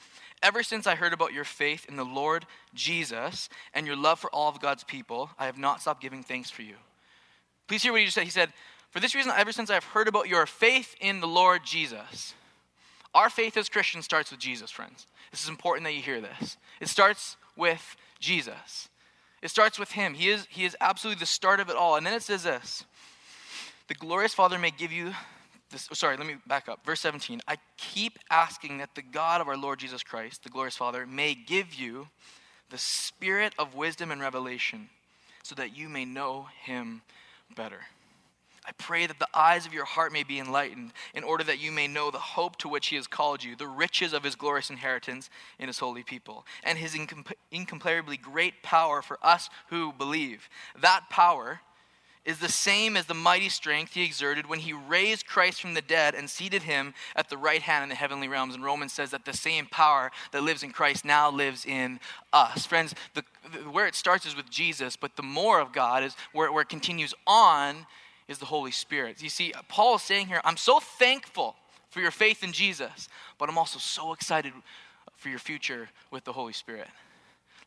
ever 0.42 0.64
since 0.64 0.88
I 0.88 0.96
heard 0.96 1.14
about 1.14 1.34
your 1.34 1.44
faith 1.44 1.86
in 1.90 1.98
the 1.98 2.06
Lord 2.06 2.46
Jesus 2.74 3.50
and 3.74 3.86
your 3.86 3.96
love 3.96 4.20
for 4.20 4.30
all 4.30 4.50
of 4.50 4.62
God's 4.62 4.84
people, 4.84 5.30
I 5.38 5.46
have 5.46 5.58
not 5.58 5.82
stopped 5.82 6.02
giving 6.02 6.24
thanks 6.24 6.50
for 6.50 6.62
you. 6.62 6.76
Please 7.68 7.84
hear 7.84 7.92
what 7.92 8.00
he 8.00 8.06
just 8.06 8.16
said. 8.16 8.26
He 8.26 8.30
said, 8.30 8.54
for 8.94 9.00
this 9.00 9.16
reason, 9.16 9.32
ever 9.36 9.52
since 9.52 9.72
I've 9.72 9.84
heard 9.84 10.08
about 10.08 10.28
your 10.28 10.46
faith 10.46 10.96
in 11.02 11.20
the 11.20 11.28
Lord 11.28 11.62
Jesus, 11.66 12.36
our 13.16 13.28
faith 13.28 13.58
as 13.58 13.68
Christians 13.68 14.06
starts 14.06 14.30
with 14.30 14.40
Jesus, 14.40 14.70
friends. 14.70 15.08
This 15.32 15.42
is 15.42 15.50
important 15.50 15.86
that 15.86 15.94
you 15.94 16.02
hear 16.04 16.22
this. 16.22 16.58
It 16.80 16.90
starts 16.90 17.36
with 17.56 17.96
Jesus. 18.20 18.90
It 19.42 19.50
starts 19.50 19.80
with 19.80 19.94
Him. 19.94 20.14
He 20.14 20.30
is, 20.30 20.46
he 20.48 20.64
is 20.64 20.78
absolutely 20.80 21.20
the 21.20 21.26
start 21.26 21.60
of 21.60 21.72
it 21.72 21.76
all. 21.76 21.96
And 21.96 22.06
then 22.06 22.14
it 22.14 22.22
says 22.22 22.44
this 22.44 22.86
The 23.88 23.96
glorious 23.96 24.36
Father 24.36 24.60
may 24.60 24.70
give 24.70 24.92
you 24.92 25.14
this. 25.72 25.88
Oh, 25.92 25.96
sorry, 25.96 26.16
let 26.16 26.28
me 26.28 26.36
back 26.46 26.70
up. 26.70 26.86
Verse 26.86 27.00
17. 27.00 27.42
I 27.48 27.58
keep 27.78 28.20
asking 28.30 28.78
that 28.78 28.94
the 28.94 29.02
God 29.02 29.42
of 29.42 29.48
our 29.48 29.58
Lord 29.58 29.80
Jesus 29.80 30.04
Christ, 30.04 30.44
the 30.44 30.52
glorious 30.52 30.78
Father, 30.78 31.08
may 31.08 31.34
give 31.34 31.74
you 31.74 32.10
the 32.70 32.78
spirit 32.78 33.54
of 33.58 33.74
wisdom 33.74 34.12
and 34.12 34.22
revelation 34.22 34.90
so 35.42 35.56
that 35.56 35.76
you 35.76 35.90
may 35.90 36.06
know 36.06 36.50
Him 36.64 37.02
better. 37.56 37.82
I 38.66 38.72
pray 38.74 39.08
that 39.08 39.20
the 39.20 39.28
eyes 39.34 39.66
of 39.66 39.74
your 39.74 39.86
heart 39.86 40.14
may 40.14 40.24
be 40.24 40.40
enlightened, 40.40 40.94
in 41.14 41.24
order 41.24 41.44
that 41.44 41.60
you 41.60 41.72
may 41.72 41.88
know 41.88 42.12
the 42.12 42.20
hope 42.20 42.58
to 42.58 42.70
which 42.70 42.88
he 42.88 42.96
has 42.96 43.08
called 43.08 43.44
you, 43.44 43.56
the 43.56 43.68
riches 43.68 44.14
of 44.14 44.24
his 44.24 44.36
glorious 44.36 44.70
inheritance 44.70 45.30
in 45.60 45.68
his 45.68 45.80
holy 45.80 46.04
people, 46.04 46.46
and 46.64 46.78
his 46.78 46.98
incomparably 47.52 48.18
great 48.18 48.64
power 48.64 49.02
for 49.02 49.20
us 49.22 49.50
who 49.68 49.92
believe. 49.92 50.50
That 50.80 51.10
power 51.10 51.62
is 52.26 52.40
the 52.40 52.50
same 52.50 52.96
as 52.96 53.06
the 53.06 53.14
mighty 53.14 53.50
strength 53.50 53.94
he 53.94 54.04
exerted 54.04 54.48
when 54.48 54.60
he 54.60 54.72
raised 54.72 55.26
Christ 55.26 55.62
from 55.62 55.74
the 55.74 55.82
dead 55.82 56.16
and 56.16 56.30
seated 56.30 56.64
him 56.64 56.94
at 57.16 57.30
the 57.30 57.38
right 57.38 57.62
hand 57.62 57.84
in 57.84 57.90
the 57.90 57.96
heavenly 57.96 58.30
realms. 58.30 58.56
And 58.56 58.64
Romans 58.64 58.94
says 58.94 59.12
that 59.12 59.26
the 59.26 59.34
same 59.34 59.66
power 59.66 60.10
that 60.32 60.44
lives 60.44 60.64
in 60.64 60.72
Christ 60.72 61.04
now 61.04 61.30
lives 61.30 61.66
in 61.66 62.00
us. 62.32 62.66
Friends, 62.66 62.96
the, 63.14 63.24
the, 63.52 63.70
where 63.70 63.88
it 63.88 63.96
starts 63.96 64.26
is 64.26 64.38
with 64.38 64.50
Jesus, 64.50 64.96
but 64.96 65.18
the 65.18 65.24
more 65.24 65.60
of 65.60 65.74
God 65.74 66.02
is 66.04 66.16
where, 66.32 66.50
where 66.52 66.62
it 66.62 66.70
continues 66.70 67.14
on 67.28 67.86
is 68.28 68.38
the 68.38 68.46
Holy 68.46 68.72
Spirit. 68.72 69.22
You 69.22 69.30
see, 69.30 69.54
Paul 69.68 69.96
is 69.96 70.02
saying 70.02 70.28
here, 70.28 70.42
I'm 70.44 70.58
so 70.58 70.80
thankful 70.80 71.56
for 71.90 72.00
your 72.00 72.12
faith 72.12 72.44
in 72.44 72.52
Jesus, 72.52 73.08
but 73.38 73.50
I'm 73.50 73.58
also 73.58 73.80
so 73.80 74.14
excited 74.14 74.54
for 75.16 75.30
your 75.30 75.40
future 75.40 75.90
with 76.12 76.24
the 76.24 76.34
Holy 76.34 76.54
Spirit. 76.54 76.88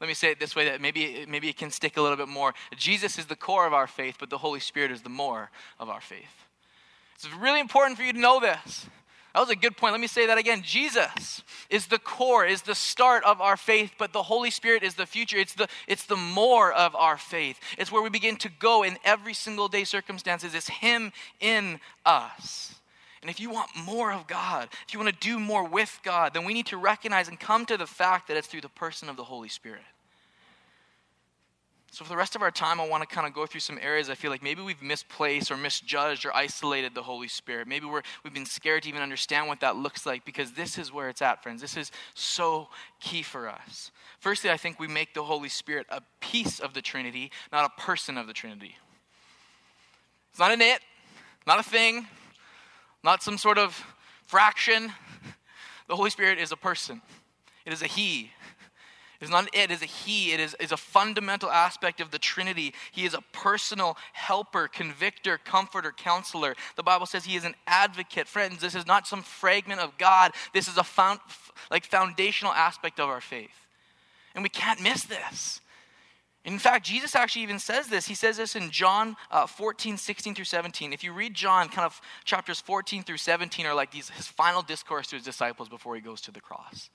Let 0.01 0.09
me 0.09 0.15
say 0.15 0.31
it 0.31 0.39
this 0.39 0.55
way 0.55 0.67
that 0.67 0.81
maybe, 0.81 1.25
maybe 1.29 1.49
it 1.49 1.57
can 1.57 1.71
stick 1.71 1.97
a 1.97 2.03
little 2.03 2.19
bit 2.19 2.29
more. 2.29 2.53
Jesus 2.77 3.19
is 3.19 3.27
the 3.27 3.37
core 3.37 3.67
of 3.67 3.73
our 3.73 3.87
faith, 3.87 4.17
but 4.19 4.29
the 4.29 4.39
Holy 4.39 4.61
Spirit 4.61 4.91
is 4.91 5.03
the 5.03 5.09
more 5.09 5.51
of 5.79 5.89
our 5.89 6.01
faith. 6.01 6.45
It's 7.15 7.27
really 7.33 7.61
important 7.61 7.97
for 7.97 8.05
you 8.05 8.13
to 8.13 8.19
know 8.19 8.41
this. 8.41 8.87
That 9.37 9.41
was 9.41 9.51
a 9.51 9.57
good 9.57 9.77
point. 9.77 9.93
Let 9.93 10.01
me 10.01 10.07
say 10.07 10.29
that 10.29 10.39
again. 10.39 10.63
Jesus 10.63 11.43
is 11.69 11.89
the 11.89 11.99
core, 11.99 12.47
is 12.47 12.63
the 12.63 12.75
start 12.75 13.23
of 13.25 13.43
our 13.43 13.59
faith, 13.59 13.93
but 13.99 14.15
the 14.15 14.23
Holy 14.23 14.51
Spirit 14.51 14.83
is 14.83 14.95
the 14.95 15.05
future. 15.05 15.37
It's 15.37 15.53
the, 15.53 15.69
it's 15.87 16.07
the 16.07 16.17
more 16.17 16.73
of 16.73 16.97
our 16.97 17.19
faith. 17.19 17.61
It's 17.77 17.93
where 17.93 18.01
we 18.03 18.09
begin 18.09 18.37
to 18.37 18.49
go 18.49 18.83
in 18.83 18.97
every 19.05 19.35
single 19.35 19.69
day 19.69 19.85
circumstances. 19.85 20.55
It's 20.55 20.71
Him 20.71 21.13
in 21.39 21.81
us. 22.07 22.77
And 23.21 23.29
if 23.29 23.39
you 23.39 23.51
want 23.51 23.69
more 23.77 24.11
of 24.11 24.27
God, 24.27 24.71
if 24.89 24.95
you 24.95 25.01
want 25.01 25.13
to 25.13 25.29
do 25.29 25.39
more 25.39 25.69
with 25.69 26.01
God, 26.03 26.33
then 26.33 26.47
we 26.47 26.55
need 26.55 26.69
to 26.69 26.79
recognize 26.79 27.29
and 27.29 27.39
come 27.39 27.67
to 27.67 27.77
the 27.77 27.87
fact 27.87 28.29
that 28.29 28.39
it's 28.39 28.49
through 28.49 28.63
the 28.63 28.71
person 28.71 29.11
of 29.11 29.19
the 29.19 29.25
Holy 29.25 29.51
Spirit. 29.51 29.83
So, 31.93 32.05
for 32.05 32.11
the 32.11 32.17
rest 32.17 32.37
of 32.37 32.43
our 32.43 32.51
time, 32.51 32.81
I 32.81 32.87
want 32.87 33.09
to 33.09 33.15
kind 33.15 33.27
of 33.27 33.33
go 33.33 33.47
through 33.47 33.61
some 33.61 33.79
areas 33.81 34.11
I 34.11 34.15
feel 34.15 34.31
like 34.31 34.43
maybe 34.43 34.61
we've 34.61 34.83
misplaced 34.83 35.51
or 35.51 35.57
misjudged 35.57 36.27
or 36.27 36.37
isolated 36.37 36.95
the 36.95 37.03
Holy 37.03 37.29
Spirit. 37.29 37.69
Maybe 37.69 37.87
we're, 37.87 38.03
we've 38.23 38.35
been 38.35 38.45
scared 38.45 38.83
to 38.83 38.89
even 38.89 39.01
understand 39.01 39.49
what 39.49 39.61
that 39.61 39.77
looks 39.77 40.05
like 40.05 40.25
because 40.25 40.53
this 40.53 40.77
is 40.77 40.93
where 40.93 41.09
it's 41.09 41.23
at, 41.23 41.43
friends. 41.43 41.63
This 41.63 41.77
is 41.77 41.91
so 42.15 42.69
key 43.01 43.23
for 43.23 43.49
us. 43.49 43.93
Firstly, 44.19 44.51
I 44.51 44.57
think 44.57 44.79
we 44.79 44.89
make 44.89 45.15
the 45.15 45.23
Holy 45.23 45.49
Spirit 45.49 45.87
a 45.89 46.03
piece 46.21 46.61
of 46.61 46.75
the 46.75 46.83
Trinity, 46.83 47.31
not 47.51 47.65
a 47.65 47.81
person 47.81 48.19
of 48.19 48.27
the 48.27 48.35
Trinity. 48.35 48.77
It's 50.31 50.39
not 50.39 50.53
an 50.53 50.61
it, 50.61 50.81
not 51.47 51.61
a 51.61 51.63
thing, 51.63 52.07
not 53.03 53.23
some 53.23 53.39
sort 53.39 53.57
of 53.57 53.83
fraction. 54.27 54.93
The 55.89 55.97
Holy 55.97 56.11
Spirit 56.11 56.39
is 56.39 56.53
a 56.53 56.57
person, 56.57 57.01
it 57.65 57.73
is 57.73 57.81
a 57.81 57.87
He. 57.87 58.33
It 59.21 59.25
is 59.25 59.31
not 59.31 59.45
an 59.45 59.49
it, 59.53 59.71
it 59.71 59.71
is 59.71 59.83
a 59.83 59.87
He. 59.87 60.33
It 60.33 60.41
is, 60.41 60.57
is 60.61 60.73
a 60.73 60.77
fundamental 60.77 61.51
aspect 61.51 62.01
of 62.01 62.11
the 62.11 62.19
Trinity. 62.19 62.75
He 62.93 63.05
is 63.05 63.15
a 63.15 63.23
personal 63.33 63.97
helper, 64.13 64.69
convictor, 64.69 65.39
comforter, 65.39 65.93
counselor. 65.93 66.55
The 66.77 66.83
Bible 66.83 67.07
says 67.07 67.25
He 67.25 67.37
is 67.37 67.45
an 67.45 67.55
advocate. 67.67 68.29
Friends, 68.29 68.61
this 68.61 68.75
is 68.75 68.87
not 68.87 69.07
some 69.07 69.23
fragment 69.23 69.81
of 69.81 69.97
God. 69.99 70.33
This 70.53 70.69
is 70.69 70.77
a 70.77 70.85
found, 70.85 71.21
like 71.71 71.85
foundational 71.85 72.53
aspect 72.53 73.01
of 73.01 73.09
our 73.09 73.21
faith. 73.21 73.67
And 74.35 74.43
we 74.43 74.51
can't 74.51 74.83
miss 74.83 75.05
this. 75.05 75.61
In 76.47 76.61
fact, 76.61 76.87
Jesus 76.87 77.17
actually 77.17 77.43
even 77.43 77.59
says 77.59 77.89
this. 77.89 78.07
He 78.07 78.15
says 78.15 78.37
this 78.37 78.55
in 78.55 78.71
John 78.71 79.17
uh, 79.33 79.49
14, 79.49 79.97
16 79.97 80.37
through 80.37 80.45
17. 80.45 80.93
If 80.93 81.03
you 81.03 81.13
read 81.13 81.35
John, 81.35 81.69
kind 81.69 81.85
of 81.85 82.01
chapters 82.25 82.61
14 82.61 83.03
through 83.03 83.17
17 83.17 83.67
are 83.67 83.75
like 83.75 83.91
these, 83.91 84.11
his 84.11 84.29
final 84.29 84.63
discourse 84.63 85.09
to 85.09 85.17
his 85.17 85.25
disciples 85.25 85.69
before 85.69 85.97
he 85.97 86.01
goes 86.01 86.21
to 86.21 86.31
the 86.31 86.41
cross. 86.41 86.89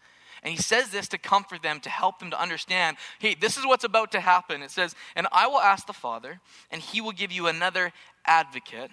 And 0.44 0.52
he 0.52 0.62
says 0.62 0.90
this 0.90 1.08
to 1.10 1.18
comfort 1.18 1.62
them, 1.62 1.80
to 1.82 1.90
help 1.90 2.20
them 2.20 2.32
to 2.32 2.42
understand 2.42 2.98
hey, 3.20 3.36
this 3.36 3.58
is 3.58 3.66
what's 3.66 3.84
about 3.84 4.12
to 4.14 4.20
happen. 4.20 4.62
It 4.62 4.72
says, 4.72 4.96
And 5.16 5.28
I 5.32 5.48
will 5.48 5.60
ask 5.60 5.86
the 5.86 5.94
Father, 5.94 6.40
and 6.72 6.82
he 6.82 7.02
will 7.02 7.12
give 7.12 7.32
you 7.32 7.48
another 7.48 7.94
advocate 8.26 8.90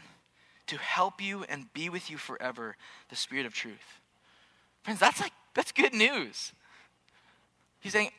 to 0.67 0.77
help 0.77 1.23
you 1.23 1.45
and 1.45 1.73
be 1.73 1.89
with 1.89 2.11
you 2.11 2.19
forever, 2.19 2.77
the 3.09 3.17
Spirit 3.17 3.47
of 3.47 3.55
truth. 3.55 4.01
Friends, 4.83 5.01
that's 5.01 5.21
like, 5.21 5.33
that's 5.55 5.73
good 5.73 5.95
news. 5.95 6.53
He's 7.81 7.93
saying, 7.93 8.11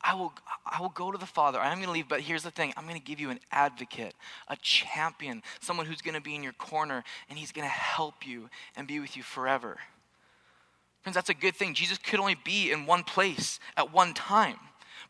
I 0.00 0.14
will, 0.14 0.32
I 0.64 0.80
will 0.80 0.90
go 0.90 1.10
to 1.10 1.18
the 1.18 1.26
Father. 1.26 1.58
I 1.58 1.72
am 1.72 1.78
going 1.78 1.86
to 1.86 1.92
leave, 1.92 2.08
but 2.08 2.20
here's 2.20 2.42
the 2.42 2.50
thing 2.50 2.72
I'm 2.76 2.86
going 2.86 3.00
to 3.00 3.04
give 3.04 3.18
you 3.18 3.30
an 3.30 3.40
advocate, 3.50 4.14
a 4.48 4.56
champion, 4.56 5.42
someone 5.60 5.86
who's 5.86 6.02
going 6.02 6.14
to 6.14 6.20
be 6.20 6.34
in 6.34 6.42
your 6.42 6.52
corner, 6.52 7.02
and 7.28 7.38
he's 7.38 7.52
going 7.52 7.66
to 7.66 7.72
help 7.72 8.26
you 8.26 8.48
and 8.76 8.86
be 8.86 9.00
with 9.00 9.16
you 9.16 9.22
forever. 9.22 9.78
Friends, 11.08 11.14
that's 11.14 11.30
a 11.30 11.34
good 11.34 11.56
thing. 11.56 11.72
Jesus 11.72 11.96
could 11.96 12.20
only 12.20 12.36
be 12.44 12.70
in 12.70 12.84
one 12.84 13.02
place 13.02 13.60
at 13.78 13.94
one 13.94 14.12
time. 14.12 14.58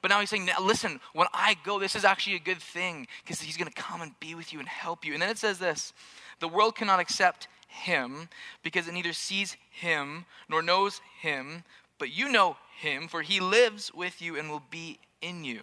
But 0.01 0.13
now 0.13 0.21
he's 0.21 0.31
saying, 0.31 0.47
now 0.47 0.61
listen, 0.61 1.01
when 1.13 1.27
I 1.35 1.57
go, 1.65 1.81
this 1.81 1.97
is 1.97 2.05
actually 2.05 2.37
a 2.37 2.39
good 2.39 2.63
thing 2.63 3.09
because 3.25 3.41
he's 3.41 3.57
going 3.57 3.67
to 3.69 3.75
come 3.75 4.01
and 4.01 4.13
be 4.21 4.37
with 4.37 4.53
you 4.53 4.61
and 4.61 4.69
help 4.69 5.05
you. 5.05 5.13
And 5.13 5.21
then 5.21 5.29
it 5.29 5.39
says 5.39 5.59
this 5.59 5.93
the 6.39 6.47
world 6.47 6.77
cannot 6.77 7.01
accept 7.01 7.49
him 7.67 8.29
because 8.63 8.87
it 8.87 8.95
neither 8.95 9.13
sees 9.13 9.57
him 9.73 10.25
nor 10.49 10.63
knows 10.63 11.01
him, 11.21 11.65
but 11.99 12.17
you 12.17 12.29
know 12.31 12.57
him, 12.79 13.09
for 13.09 13.23
he 13.23 13.41
lives 13.41 13.93
with 13.93 14.23
you 14.23 14.39
and 14.39 14.49
will 14.49 14.63
be 14.71 15.01
in 15.21 15.43
you. 15.43 15.63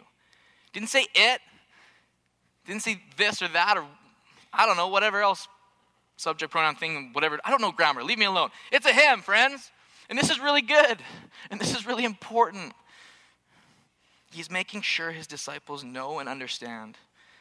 Didn't 0.73 0.89
say 0.89 1.07
it, 1.15 1.39
didn't 2.67 2.81
say 2.81 3.01
this 3.15 3.41
or 3.41 3.47
that, 3.47 3.77
or 3.77 3.85
I 4.51 4.65
don't 4.65 4.75
know, 4.75 4.89
whatever 4.89 5.21
else, 5.21 5.47
subject, 6.17 6.51
pronoun, 6.51 6.75
thing, 6.75 7.11
whatever. 7.13 7.39
I 7.45 7.51
don't 7.51 7.61
know 7.61 7.71
grammar. 7.71 8.03
Leave 8.03 8.19
me 8.19 8.25
alone. 8.25 8.49
It's 8.73 8.85
a 8.85 8.91
him, 8.91 9.21
friends. 9.21 9.71
And 10.09 10.17
this 10.17 10.29
is 10.29 10.39
really 10.39 10.61
good. 10.61 10.97
And 11.49 11.59
this 11.59 11.75
is 11.75 11.85
really 11.85 12.05
important. 12.05 12.73
He's 14.31 14.51
making 14.51 14.81
sure 14.81 15.11
his 15.11 15.27
disciples 15.27 15.83
know 15.83 16.19
and 16.19 16.27
understand 16.27 16.97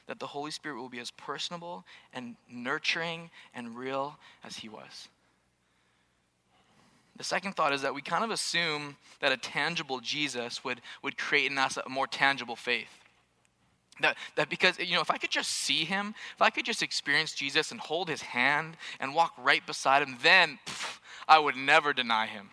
that 0.06 0.18
the 0.18 0.26
Holy 0.26 0.50
Spirit 0.50 0.76
will 0.76 0.88
be 0.88 1.00
as 1.00 1.10
personable 1.10 1.84
and 2.12 2.36
nurturing 2.50 3.30
and 3.54 3.76
real 3.76 4.18
as 4.44 4.56
he 4.56 4.68
was. 4.68 5.08
The 7.16 7.24
second 7.24 7.54
thought 7.54 7.72
is 7.72 7.82
that 7.82 7.94
we 7.94 8.02
kind 8.02 8.24
of 8.24 8.30
assume 8.30 8.96
that 9.20 9.32
a 9.32 9.36
tangible 9.36 10.00
Jesus 10.00 10.64
would, 10.64 10.80
would 11.02 11.16
create 11.16 11.50
in 11.50 11.58
us 11.58 11.78
a 11.78 11.88
more 11.88 12.06
tangible 12.06 12.56
faith. 12.56 12.90
That, 14.00 14.16
that 14.34 14.50
because, 14.50 14.78
you 14.80 14.94
know, 14.94 15.00
if 15.00 15.10
I 15.10 15.18
could 15.18 15.30
just 15.30 15.50
see 15.50 15.84
him, 15.84 16.14
if 16.34 16.42
I 16.42 16.50
could 16.50 16.64
just 16.64 16.82
experience 16.82 17.32
Jesus 17.32 17.70
and 17.70 17.78
hold 17.78 18.08
his 18.08 18.22
hand 18.22 18.76
and 18.98 19.14
walk 19.14 19.32
right 19.38 19.64
beside 19.64 20.02
him, 20.02 20.18
then 20.22 20.58
pff, 20.66 20.98
I 21.28 21.38
would 21.38 21.56
never 21.56 21.92
deny 21.92 22.26
him. 22.26 22.50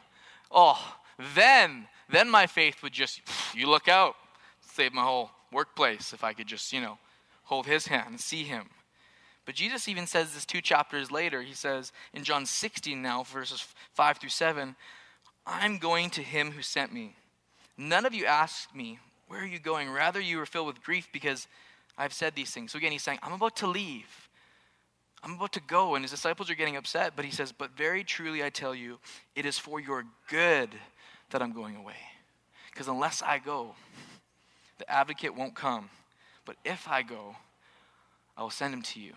Oh, 0.50 0.96
then, 1.36 1.88
then 2.10 2.30
my 2.30 2.48
faith 2.48 2.84
would 2.84 2.94
just, 2.94 3.22
you 3.56 3.70
look 3.70 3.88
out, 3.88 4.16
save 4.62 4.94
my 4.94 5.04
whole 5.04 5.32
workplace 5.52 6.14
if 6.14 6.24
I 6.24 6.34
could 6.34 6.48
just, 6.48 6.72
you 6.74 6.82
know, 6.82 6.98
hold 7.44 7.66
his 7.66 7.88
hand 7.88 8.08
and 8.10 8.20
see 8.20 8.44
him. 8.44 8.70
But 9.46 9.56
Jesus 9.56 9.88
even 9.88 10.08
says 10.08 10.34
this 10.34 10.46
two 10.46 10.62
chapters 10.62 11.12
later. 11.12 11.42
He 11.42 11.54
says 11.54 11.92
in 12.14 12.24
John 12.24 12.46
16 12.46 13.02
now, 13.02 13.24
verses 13.24 13.66
5 13.94 14.18
through 14.18 14.30
7, 14.30 14.76
I'm 15.46 15.78
going 15.78 16.10
to 16.12 16.22
him 16.22 16.52
who 16.52 16.62
sent 16.62 16.94
me. 16.94 17.16
None 17.78 18.06
of 18.06 18.14
you 18.14 18.26
asked 18.26 18.76
me, 18.76 19.00
Where 19.28 19.42
are 19.42 19.46
you 19.46 19.60
going? 19.60 19.90
Rather, 19.90 20.20
you 20.20 20.38
were 20.38 20.46
filled 20.46 20.68
with 20.68 20.84
grief 20.84 21.10
because 21.12 21.48
I've 21.98 22.14
said 22.14 22.36
these 22.36 22.52
things. 22.52 22.72
So 22.72 22.78
again, 22.78 22.92
he's 22.92 23.04
saying, 23.04 23.20
I'm 23.24 23.34
about 23.34 23.56
to 23.58 23.68
leave. 23.68 24.30
I'm 25.24 25.34
about 25.34 25.54
to 25.54 25.62
go. 25.62 25.96
And 25.96 26.04
his 26.04 26.12
disciples 26.12 26.50
are 26.50 26.56
getting 26.56 26.76
upset, 26.76 27.14
but 27.16 27.26
he 27.26 27.32
says, 27.32 27.52
But 27.52 27.78
very 27.78 28.04
truly 28.04 28.44
I 28.44 28.50
tell 28.50 28.74
you, 28.74 29.00
it 29.36 29.46
is 29.46 29.58
for 29.58 29.80
your 29.80 30.06
good 30.30 30.70
that 31.30 31.42
I'm 31.42 31.54
going 31.54 31.76
away. 31.76 31.96
Because 32.72 32.88
unless 32.88 33.22
I 33.22 33.40
go, 33.40 33.76
the 34.78 34.90
advocate 34.90 35.36
won't 35.36 35.56
come. 35.56 35.90
But 36.46 36.56
if 36.66 36.88
I 36.88 37.04
go, 37.04 37.36
I 38.36 38.44
will 38.44 38.50
send 38.50 38.74
him 38.74 38.82
to 38.82 39.00
you. 39.00 39.14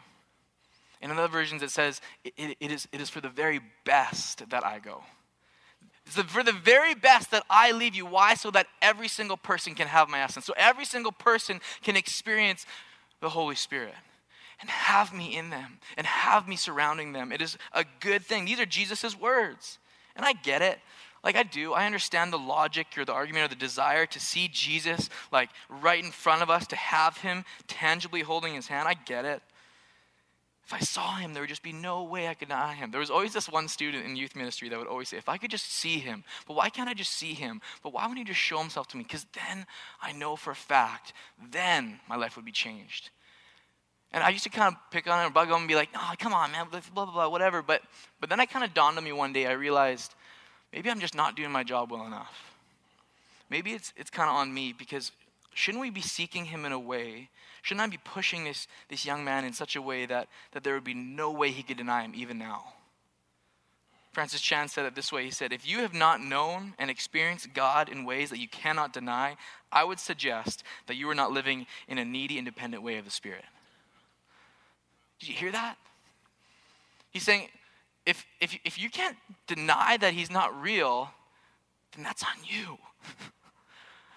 In 1.00 1.10
other 1.10 1.28
versions, 1.28 1.62
it 1.62 1.70
says, 1.70 2.00
it, 2.24 2.34
it, 2.36 2.56
it, 2.60 2.70
is, 2.70 2.88
it 2.92 3.00
is 3.00 3.10
for 3.10 3.20
the 3.20 3.28
very 3.28 3.60
best 3.84 4.48
that 4.50 4.64
I 4.64 4.78
go. 4.78 5.02
It's 6.06 6.16
for 6.16 6.42
the 6.42 6.52
very 6.52 6.94
best 6.94 7.30
that 7.30 7.44
I 7.48 7.72
leave 7.72 7.94
you. 7.94 8.04
Why? 8.04 8.34
So 8.34 8.50
that 8.50 8.66
every 8.82 9.08
single 9.08 9.36
person 9.36 9.74
can 9.74 9.86
have 9.86 10.08
my 10.08 10.20
essence. 10.20 10.44
So 10.44 10.52
every 10.56 10.84
single 10.84 11.12
person 11.12 11.60
can 11.82 11.96
experience 11.96 12.66
the 13.20 13.30
Holy 13.30 13.54
Spirit 13.54 13.94
and 14.64 14.70
have 14.70 15.12
me 15.12 15.36
in 15.36 15.50
them 15.50 15.78
and 15.98 16.06
have 16.06 16.48
me 16.48 16.56
surrounding 16.56 17.12
them. 17.12 17.32
It 17.32 17.42
is 17.42 17.58
a 17.74 17.84
good 18.00 18.24
thing. 18.24 18.46
These 18.46 18.60
are 18.60 18.64
Jesus' 18.64 19.14
words. 19.14 19.78
And 20.16 20.24
I 20.24 20.32
get 20.32 20.62
it. 20.62 20.78
Like 21.22 21.36
I 21.36 21.42
do. 21.42 21.74
I 21.74 21.84
understand 21.84 22.32
the 22.32 22.38
logic 22.38 22.86
or 22.96 23.04
the 23.04 23.12
argument 23.12 23.44
or 23.44 23.48
the 23.48 23.60
desire 23.60 24.06
to 24.06 24.18
see 24.18 24.48
Jesus 24.50 25.10
like 25.30 25.50
right 25.68 26.02
in 26.02 26.12
front 26.12 26.40
of 26.40 26.48
us, 26.48 26.66
to 26.68 26.76
have 26.76 27.18
him 27.18 27.44
tangibly 27.66 28.22
holding 28.22 28.54
his 28.54 28.66
hand. 28.68 28.88
I 28.88 28.94
get 28.94 29.26
it. 29.26 29.42
If 30.64 30.72
I 30.72 30.78
saw 30.78 31.16
him, 31.16 31.34
there 31.34 31.42
would 31.42 31.50
just 31.50 31.62
be 31.62 31.74
no 31.74 32.04
way 32.04 32.26
I 32.26 32.32
could 32.32 32.48
deny 32.48 32.72
him. 32.72 32.90
There 32.90 33.00
was 33.00 33.10
always 33.10 33.34
this 33.34 33.50
one 33.50 33.68
student 33.68 34.06
in 34.06 34.16
youth 34.16 34.34
ministry 34.34 34.70
that 34.70 34.78
would 34.78 34.88
always 34.88 35.10
say, 35.10 35.18
If 35.18 35.28
I 35.28 35.36
could 35.36 35.50
just 35.50 35.70
see 35.70 35.98
him, 35.98 36.24
but 36.46 36.56
why 36.56 36.70
can't 36.70 36.88
I 36.88 36.94
just 36.94 37.12
see 37.12 37.34
him? 37.34 37.60
But 37.82 37.92
why 37.92 38.04
wouldn't 38.04 38.26
he 38.26 38.32
just 38.32 38.40
show 38.40 38.60
himself 38.60 38.88
to 38.88 38.96
me? 38.96 39.02
Because 39.02 39.26
then 39.34 39.66
I 40.00 40.12
know 40.12 40.36
for 40.36 40.52
a 40.52 40.56
fact, 40.56 41.12
then 41.50 42.00
my 42.08 42.16
life 42.16 42.36
would 42.36 42.46
be 42.46 42.52
changed. 42.52 43.10
And 44.14 44.24
I 44.24 44.30
used 44.30 44.44
to 44.44 44.50
kind 44.50 44.74
of 44.74 44.80
pick 44.90 45.06
on 45.06 45.26
him 45.26 45.32
bug 45.34 45.48
him 45.48 45.56
and 45.56 45.68
be 45.68 45.74
like, 45.74 45.90
Oh, 45.94 46.12
come 46.18 46.32
on, 46.32 46.52
man, 46.52 46.68
blah, 46.70 46.80
blah, 46.94 47.04
blah, 47.04 47.28
whatever. 47.28 47.60
But, 47.60 47.82
but 48.20 48.30
then 48.30 48.40
I 48.40 48.46
kind 48.46 48.64
of 48.64 48.72
dawned 48.72 48.96
on 48.96 49.04
me 49.04 49.12
one 49.12 49.34
day, 49.34 49.46
I 49.46 49.52
realized 49.52 50.14
maybe 50.72 50.88
I'm 50.88 51.00
just 51.00 51.14
not 51.14 51.36
doing 51.36 51.52
my 51.52 51.64
job 51.64 51.90
well 51.90 52.06
enough. 52.06 52.54
Maybe 53.50 53.72
it's, 53.72 53.92
it's 53.94 54.08
kind 54.08 54.30
of 54.30 54.36
on 54.36 54.54
me 54.54 54.72
because 54.72 55.12
shouldn't 55.52 55.82
we 55.82 55.90
be 55.90 56.00
seeking 56.00 56.46
him 56.46 56.64
in 56.64 56.72
a 56.72 56.78
way 56.78 57.28
Shouldn't 57.64 57.80
I 57.80 57.86
be 57.86 58.00
pushing 58.04 58.44
this, 58.44 58.68
this 58.90 59.06
young 59.06 59.24
man 59.24 59.46
in 59.46 59.54
such 59.54 59.74
a 59.74 59.80
way 59.80 60.04
that, 60.04 60.28
that 60.52 60.64
there 60.64 60.74
would 60.74 60.84
be 60.84 60.92
no 60.92 61.30
way 61.30 61.50
he 61.50 61.62
could 61.62 61.78
deny 61.78 62.02
him 62.02 62.12
even 62.14 62.36
now? 62.36 62.74
Francis 64.12 64.42
Chan 64.42 64.68
said 64.68 64.84
it 64.84 64.94
this 64.94 65.10
way 65.10 65.24
He 65.24 65.30
said, 65.30 65.50
If 65.50 65.66
you 65.66 65.78
have 65.78 65.94
not 65.94 66.20
known 66.20 66.74
and 66.78 66.90
experienced 66.90 67.54
God 67.54 67.88
in 67.88 68.04
ways 68.04 68.28
that 68.28 68.38
you 68.38 68.48
cannot 68.48 68.92
deny, 68.92 69.38
I 69.72 69.82
would 69.82 69.98
suggest 69.98 70.62
that 70.86 70.96
you 70.96 71.08
are 71.08 71.14
not 71.14 71.32
living 71.32 71.66
in 71.88 71.96
a 71.96 72.04
needy, 72.04 72.36
independent 72.36 72.82
way 72.82 72.98
of 72.98 73.06
the 73.06 73.10
Spirit. 73.10 73.46
Did 75.20 75.28
you 75.28 75.34
hear 75.34 75.52
that? 75.52 75.76
He's 77.10 77.22
saying, 77.22 77.48
if, 78.06 78.24
if, 78.40 78.58
if 78.64 78.78
you 78.78 78.90
can't 78.90 79.16
deny 79.46 79.96
that 79.96 80.12
He's 80.12 80.30
not 80.30 80.60
real, 80.60 81.10
then 81.94 82.04
that's 82.04 82.22
on 82.22 82.44
you. 82.44 82.78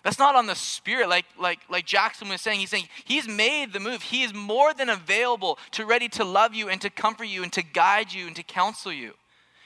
That's 0.04 0.20
not 0.20 0.36
on 0.36 0.46
the 0.46 0.56
spirit, 0.56 1.10
like, 1.10 1.25
like, 1.38 1.60
like 1.70 1.86
Jackson 1.86 2.30
was 2.30 2.39
saying. 2.39 2.62
He's 2.62 2.70
saying 2.70 2.88
he's 3.04 3.27
made 3.27 3.74
the 3.74 3.82
move. 3.82 4.04
He 4.04 4.24
is 4.24 4.34
more 4.34 4.74
than 4.74 4.88
available 4.88 5.60
to 5.72 5.86
ready 5.86 6.08
to 6.10 6.24
love 6.24 6.54
you 6.54 6.70
and 6.70 6.80
to 6.80 6.89
comfort 6.89 7.25
you 7.25 7.44
and 7.44 7.51
to 7.51 7.62
guide 7.62 8.13
you 8.13 8.25
and 8.25 8.34
to 8.38 8.44
counsel 8.44 8.94
you. 8.94 9.16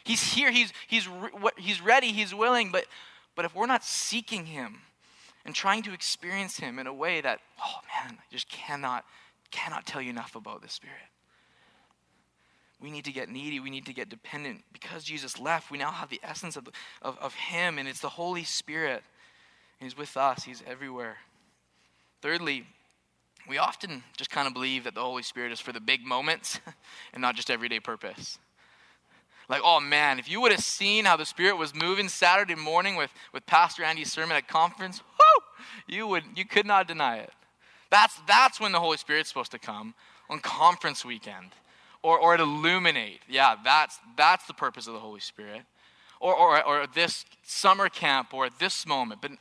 He's 0.04 0.34
here. 0.34 0.50
He's, 0.50 0.74
he's, 0.88 1.08
he's 1.58 1.80
ready. 1.80 2.08
He's 2.08 2.34
willing. 2.34 2.72
But, 2.72 2.86
but 3.36 3.46
if 3.46 3.54
we're 3.54 3.68
not 3.68 3.84
seeking 3.84 4.48
him 4.48 4.80
and 5.46 5.54
trying 5.54 5.84
to 5.84 5.94
experience 5.94 6.58
him 6.58 6.80
in 6.80 6.88
a 6.88 6.94
way 6.94 7.22
that, 7.22 7.40
oh 7.64 7.80
man, 7.94 8.18
I 8.18 8.34
just 8.34 8.50
cannot, 8.50 9.06
cannot 9.52 9.86
tell 9.86 10.02
you 10.02 10.10
enough 10.10 10.36
about 10.36 10.64
the 10.64 10.70
Spirit. 10.70 10.98
We 12.82 12.90
need 12.90 13.06
to 13.06 13.12
get 13.12 13.30
needy. 13.30 13.60
We 13.60 13.70
need 13.70 13.86
to 13.86 13.94
get 13.94 14.10
dependent. 14.10 14.64
Because 14.74 15.04
Jesus 15.04 15.40
left, 15.40 15.70
we 15.70 15.78
now 15.78 15.92
have 15.92 16.10
the 16.10 16.20
essence 16.24 16.56
of, 16.58 16.68
of, 17.02 17.18
of 17.20 17.36
him, 17.36 17.78
and 17.78 17.88
it's 17.88 18.00
the 18.00 18.10
Holy 18.10 18.44
Spirit 18.44 19.04
He's 19.82 19.98
with 19.98 20.16
us, 20.16 20.44
He's 20.44 20.64
everywhere. 20.68 21.18
Thirdly, 22.22 22.66
we 23.50 23.58
often 23.58 24.04
just 24.16 24.30
kind 24.30 24.48
of 24.48 24.54
believe 24.54 24.84
that 24.84 24.94
the 24.94 25.02
Holy 25.02 25.24
Spirit 25.24 25.52
is 25.52 25.60
for 25.60 25.72
the 25.72 25.80
big 25.80 26.06
moments 26.06 26.60
and 27.14 27.22
not 27.22 27.36
just 27.36 27.50
everyday 27.50 27.80
purpose. 27.80 28.38
Like, 29.50 29.62
oh 29.66 29.80
man, 29.80 30.20
if 30.20 30.30
you 30.30 30.40
would 30.40 30.52
have 30.52 30.64
seen 30.64 31.06
how 31.06 31.18
the 31.18 31.26
Spirit 31.26 31.58
was 31.58 31.74
moving 31.74 32.08
Saturday 32.08 32.56
morning 32.56 32.96
with, 32.96 33.10
with 33.34 33.46
Pastor 33.48 33.84
Andy's 33.84 34.12
sermon 34.12 34.38
at 34.38 34.48
conference, 34.48 35.02
whoo, 35.02 35.44
you, 35.88 36.06
would, 36.06 36.24
you 36.36 36.46
could 36.46 36.68
not 36.68 36.88
deny 36.88 37.18
it. 37.18 37.34
That's, 37.90 38.22
that's 38.28 38.60
when 38.60 38.72
the 38.72 38.80
Holy 38.80 38.98
Spirit's 38.98 39.30
supposed 39.30 39.52
to 39.52 39.60
come, 39.60 39.96
on 40.30 40.40
conference 40.40 41.04
weekend 41.04 41.50
or, 42.04 42.20
or 42.20 42.36
illuminate. 42.36 43.22
Yeah, 43.30 43.56
that's, 43.64 44.00
that's 44.18 44.46
the 44.48 44.54
purpose 44.54 44.88
of 44.88 44.94
the 44.94 45.00
Holy 45.00 45.20
Spirit. 45.20 45.62
Or, 46.20 46.36
or, 46.36 46.64
or 46.64 46.88
this 46.88 47.26
summer 47.44 47.90
camp 47.90 48.34
or 48.34 48.50
this 48.60 48.86
moment. 48.86 49.22
But 49.22 49.32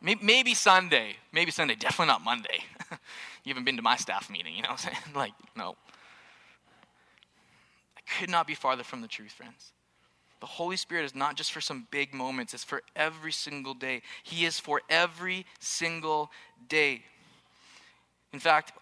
maybe 0.00 0.54
Sunday. 0.54 1.16
Maybe 1.32 1.50
Sunday. 1.50 1.76
Definitely 1.76 2.06
not 2.06 2.24
Monday. 2.24 2.64
you 3.44 3.50
haven't 3.50 3.64
been 3.64 3.76
to 3.76 3.82
my 3.82 3.96
staff 3.96 4.28
meeting, 4.30 4.54
you 4.54 4.62
know 4.62 4.70
what 4.70 4.84
I'm 4.84 4.92
saying? 4.92 4.98
Like, 5.14 5.32
no. 5.56 5.76
I 7.96 8.18
could 8.18 8.30
not 8.30 8.46
be 8.46 8.54
farther 8.54 8.82
from 8.82 9.00
the 9.00 9.08
truth, 9.08 9.32
friends. 9.32 9.72
The 10.40 10.46
Holy 10.46 10.76
Spirit 10.76 11.04
is 11.04 11.14
not 11.14 11.36
just 11.36 11.52
for 11.52 11.60
some 11.60 11.86
big 11.90 12.14
moments, 12.14 12.54
it's 12.54 12.64
for 12.64 12.82
every 12.96 13.30
single 13.30 13.74
day. 13.74 14.00
He 14.22 14.46
is 14.46 14.58
for 14.58 14.80
every 14.88 15.44
single 15.58 16.30
day. 16.66 17.02
In 18.32 18.38
fact, 18.38 18.72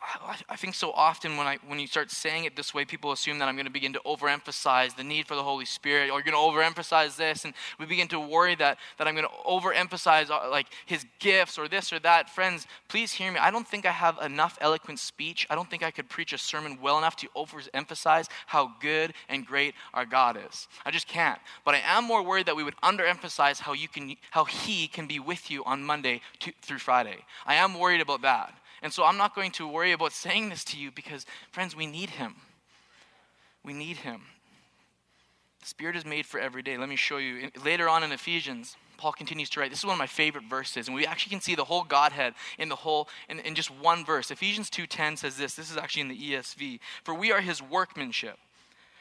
I 0.51 0.57
think 0.57 0.75
so 0.75 0.93
often 0.93 1.39
when, 1.39 1.47
I, 1.47 1.57
when 1.67 1.79
you 1.79 1.87
start 1.87 2.11
saying 2.11 2.45
it 2.45 2.55
this 2.55 2.75
way, 2.75 2.85
people 2.85 3.13
assume 3.13 3.39
that 3.39 3.49
I'm 3.49 3.55
going 3.55 3.65
to 3.65 3.73
begin 3.73 3.95
to 3.95 4.01
overemphasize 4.05 4.95
the 4.95 5.03
need 5.03 5.27
for 5.27 5.37
the 5.37 5.43
Holy 5.43 5.65
Spirit, 5.65 6.11
or 6.11 6.21
you're 6.21 6.23
going 6.23 6.33
to 6.33 6.59
overemphasize 6.59 7.17
this, 7.17 7.47
and 7.47 7.55
we 7.79 7.87
begin 7.87 8.09
to 8.09 8.21
worry 8.21 8.55
that, 8.57 8.77
that 8.99 9.09
I'm 9.09 9.15
going 9.15 9.27
to 9.27 9.49
overemphasize 9.49 10.29
uh, 10.29 10.51
like 10.51 10.67
His 10.85 11.07
gifts 11.19 11.59
or 11.59 11.67
this 11.67 11.95
or 11.95 11.99
that. 12.01 12.29
Friends, 12.29 12.67
please 12.89 13.11
hear 13.11 13.33
me. 13.33 13.39
I 13.39 13.51
don't 13.51 13.67
think 13.67 13.87
I 13.87 13.91
have 13.91 14.19
enough 14.23 14.59
eloquent 14.61 14.99
speech. 14.99 15.47
I 15.49 15.55
don't 15.55 15.71
think 15.71 15.83
I 15.83 15.93
could 15.93 16.11
preach 16.11 16.35
a 16.35 16.39
sermon 16.39 16.77
well 16.83 16.99
enough 16.99 17.17
to 17.17 17.29
overemphasize 17.35 18.27
how 18.47 18.73
good 18.81 19.15
and 19.31 19.47
great 19.47 19.75
our 19.95 20.05
God 20.05 20.39
is. 20.47 20.69
I 20.85 20.91
just 20.91 21.09
can't. 21.09 21.41
But 21.65 21.75
I 21.75 21.81
am 21.87 22.05
more 22.05 22.23
worried 22.23 22.45
that 22.47 22.57
we 22.57 22.65
would 22.65 22.77
underemphasize 22.83 23.61
how 23.61 23.73
you 23.73 23.89
can, 23.89 24.15
how 24.31 24.45
He 24.45 24.89
can 24.89 25.07
be 25.07 25.21
with 25.21 25.51
you 25.51 25.65
on 25.65 25.83
Monday 25.83 26.21
to, 26.41 26.53
through 26.61 26.81
Friday. 26.81 27.25
I 27.47 27.55
am 27.55 27.79
worried 27.79 28.03
about 28.03 28.21
that. 28.21 28.53
And 28.83 28.93
so 28.93 29.05
I'm 29.05 29.17
not 29.17 29.35
going 29.35 29.53
to 29.53 29.69
worry 29.69 29.93
about 29.93 30.13
saying 30.25 30.49
this 30.51 30.65
to 30.65 30.79
you 30.79 30.91
because, 30.91 31.27
friends, 31.51 31.77
we 31.77 31.87
need 31.87 32.11
Him. 32.11 32.37
We 33.65 33.73
need 33.73 33.99
Him. 33.99 34.23
The 35.61 35.67
Spirit 35.67 35.97
is 35.97 36.05
made 36.05 36.27
for 36.27 36.39
every 36.39 36.63
day. 36.63 36.77
Let 36.77 36.89
me 36.89 36.97
show 36.97 37.19
you. 37.19 37.51
Later 37.65 37.89
on 37.89 38.03
in 38.03 38.13
Ephesians, 38.13 38.77
Paul 38.97 39.13
continues 39.13 39.49
to 39.51 39.61
write. 39.61 39.71
This 39.71 39.79
is 39.79 39.85
one 39.85 39.95
of 39.95 39.99
my 39.99 40.07
favorite 40.07 40.45
verses, 40.45 40.89
and 40.89 40.95
we 40.95 41.07
actually 41.07 41.31
can 41.31 41.41
see 41.41 41.55
the 41.55 41.65
whole 41.65 41.85
Godhead 41.85 42.35
in 42.59 42.69
the 42.69 42.77
whole 42.77 43.09
in, 43.29 43.39
in 43.41 43.55
just 43.55 43.71
one 43.71 44.05
verse. 44.05 44.31
Ephesians 44.31 44.71
2:10 44.71 45.17
says 45.17 45.37
this. 45.37 45.55
This 45.55 45.71
is 45.71 45.77
actually 45.77 46.03
in 46.03 46.09
the 46.09 46.33
ESV. 46.33 46.81
For 47.05 47.15
we 47.15 47.33
are 47.33 47.41
his 47.41 47.63
workmanship, 47.63 48.39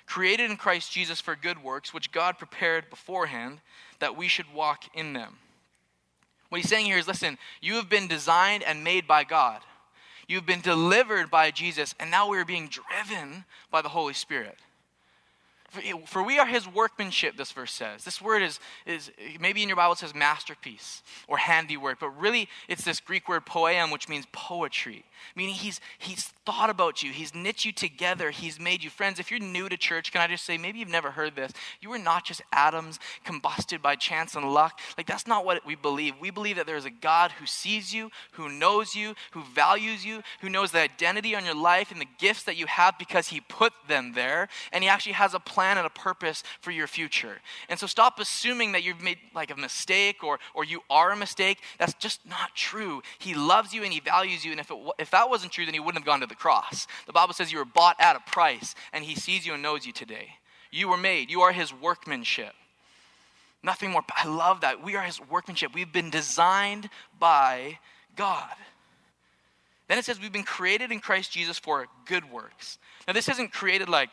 created 0.06 0.52
in 0.52 0.58
Christ 0.58 0.92
Jesus 0.92 1.20
for 1.20 1.36
good 1.36 1.64
works, 1.64 1.94
which 1.94 2.12
God 2.12 2.38
prepared 2.38 2.90
beforehand 2.90 3.60
that 4.00 4.16
we 4.16 4.28
should 4.28 4.54
walk 4.54 4.84
in 4.94 5.14
them. 5.14 5.40
What 6.50 6.62
he's 6.62 6.70
saying 6.70 6.86
here 6.86 6.98
is 6.98 7.08
listen, 7.08 7.38
you 7.62 7.76
have 7.76 7.90
been 7.90 8.08
designed 8.08 8.64
and 8.64 8.84
made 8.84 9.08
by 9.08 9.24
God. 9.24 9.62
You've 10.28 10.46
been 10.46 10.62
delivered 10.62 11.32
by 11.32 11.52
Jesus, 11.52 11.96
and 12.00 12.12
now 12.12 12.30
we're 12.30 12.46
being 12.46 12.70
driven 12.70 13.46
by 13.72 13.82
the 13.82 13.90
Holy 13.90 14.14
Spirit. 14.14 14.58
For 16.06 16.24
we 16.24 16.40
are 16.40 16.46
his 16.46 16.68
workmanship, 16.68 17.36
this 17.38 17.52
verse 17.52 17.74
says. 17.74 18.04
This 18.04 18.22
word 18.22 18.42
is, 18.42 18.60
is 18.86 19.12
maybe 19.40 19.62
in 19.62 19.70
your 19.70 19.76
Bible 19.76 19.94
it 19.94 20.00
says 20.00 20.16
masterpiece 20.16 21.04
or 21.28 21.38
handiwork, 21.38 22.00
but 22.00 22.10
really 22.10 22.48
it's 22.68 22.84
this 22.84 23.00
Greek 23.00 23.28
word 23.28 23.46
poem, 23.46 23.92
which 23.92 24.08
means 24.08 24.26
poetry 24.32 25.04
meaning 25.36 25.56
he's, 25.56 25.80
he's 25.98 26.26
thought 26.46 26.70
about 26.70 27.04
you, 27.04 27.12
he's 27.12 27.34
knit 27.34 27.66
you 27.66 27.72
together, 27.72 28.32
he's 28.32 28.60
made 28.60 28.84
you 28.84 28.90
friends. 28.90 29.20
If 29.20 29.32
you're 29.32 29.40
new 29.40 29.70
to 29.70 29.78
church, 29.78 30.12
can 30.12 30.22
I 30.22 30.28
just 30.28 30.46
say, 30.46 30.58
maybe 30.58 30.80
you've 30.80 30.90
never 30.90 31.12
heard 31.12 31.36
this. 31.36 31.52
You 31.82 31.92
are 31.94 32.00
not 32.00 32.26
just 32.26 32.42
atoms 32.52 33.00
combusted 33.24 33.82
by 33.82 33.96
chance 33.96 34.36
and 34.36 34.54
luck. 34.54 34.80
Like, 34.98 35.08
that's 35.08 35.28
not 35.28 35.46
what 35.46 35.66
we 35.66 35.76
believe. 35.76 36.16
We 36.20 36.30
believe 36.30 36.56
that 36.58 36.66
there's 36.66 36.86
a 36.86 36.92
God 36.92 37.32
who 37.34 37.46
sees 37.46 37.94
you, 37.94 38.12
who 38.32 38.50
knows 38.50 38.96
you, 38.96 39.16
who 39.32 39.44
values 39.44 40.06
you, 40.06 40.22
who 40.42 40.50
knows 40.50 40.72
the 40.72 40.80
identity 40.80 41.36
on 41.36 41.46
your 41.46 41.56
life 41.56 41.92
and 41.92 42.02
the 42.02 42.08
gifts 42.18 42.44
that 42.44 42.58
you 42.58 42.66
have 42.68 42.98
because 42.98 43.28
he 43.28 43.42
put 43.42 43.74
them 43.88 44.14
there, 44.14 44.48
and 44.72 44.84
he 44.84 44.90
actually 44.90 45.14
has 45.14 45.34
a 45.34 45.40
plan 45.40 45.57
and 45.66 45.86
a 45.86 45.90
purpose 45.90 46.44
for 46.62 46.72
your 46.72 46.86
future. 46.86 47.40
And 47.70 47.80
so 47.80 47.88
stop 47.88 48.20
assuming 48.20 48.74
that 48.74 48.84
you've 48.84 49.02
made 49.02 49.18
like 49.34 49.50
a 49.50 49.56
mistake 49.56 50.24
or, 50.24 50.40
or 50.54 50.64
you 50.64 50.82
are 50.90 51.12
a 51.12 51.16
mistake. 51.16 51.60
That's 51.80 51.94
just 51.96 52.26
not 52.28 52.56
true. 52.56 53.02
He 53.18 53.34
loves 53.34 53.74
you 53.74 53.84
and 53.84 53.92
he 53.92 54.00
values 54.00 54.46
you, 54.46 54.52
and 54.52 54.60
if, 54.60 54.70
it, 54.70 54.78
if 55.00 55.12
that 55.12 55.30
wasn't 55.30 55.52
true, 55.52 55.66
then 55.66 55.74
he 55.74 55.80
wouldn't 55.80 56.04
have 56.04 56.06
gone 56.06 56.20
to 56.20 56.28
the 56.28 56.36
cross. 56.36 56.88
The 57.06 57.14
Bible 57.14 57.34
says 57.34 57.52
you 57.52 57.58
were 57.58 57.66
bought 57.66 57.96
at 58.00 58.16
a 58.16 58.32
price, 58.32 58.76
and 58.94 59.04
he 59.04 59.16
sees 59.16 59.46
you 59.46 59.54
and 59.54 59.64
knows 59.64 59.86
you 59.86 59.94
today. 59.94 60.36
You 60.72 60.90
were 60.90 60.98
made, 60.98 61.32
you 61.32 61.42
are 61.42 61.52
his 61.52 61.74
workmanship. 61.74 62.54
Nothing 63.64 63.92
more. 63.92 64.04
I 64.16 64.28
love 64.28 64.62
that. 64.62 64.84
We 64.84 64.96
are 64.96 65.04
his 65.04 65.20
workmanship. 65.20 65.74
We've 65.74 65.92
been 65.92 66.10
designed 66.10 66.90
by 67.20 67.80
God. 68.16 68.54
Then 69.88 69.98
it 69.98 70.06
says 70.06 70.20
we've 70.20 70.32
been 70.32 70.44
created 70.44 70.92
in 70.92 71.00
Christ 71.00 71.32
Jesus 71.32 71.58
for 71.58 71.88
good 72.06 72.30
works. 72.30 72.78
Now, 73.08 73.14
this 73.14 73.30
isn't 73.30 73.52
created 73.54 73.90
like, 73.90 74.10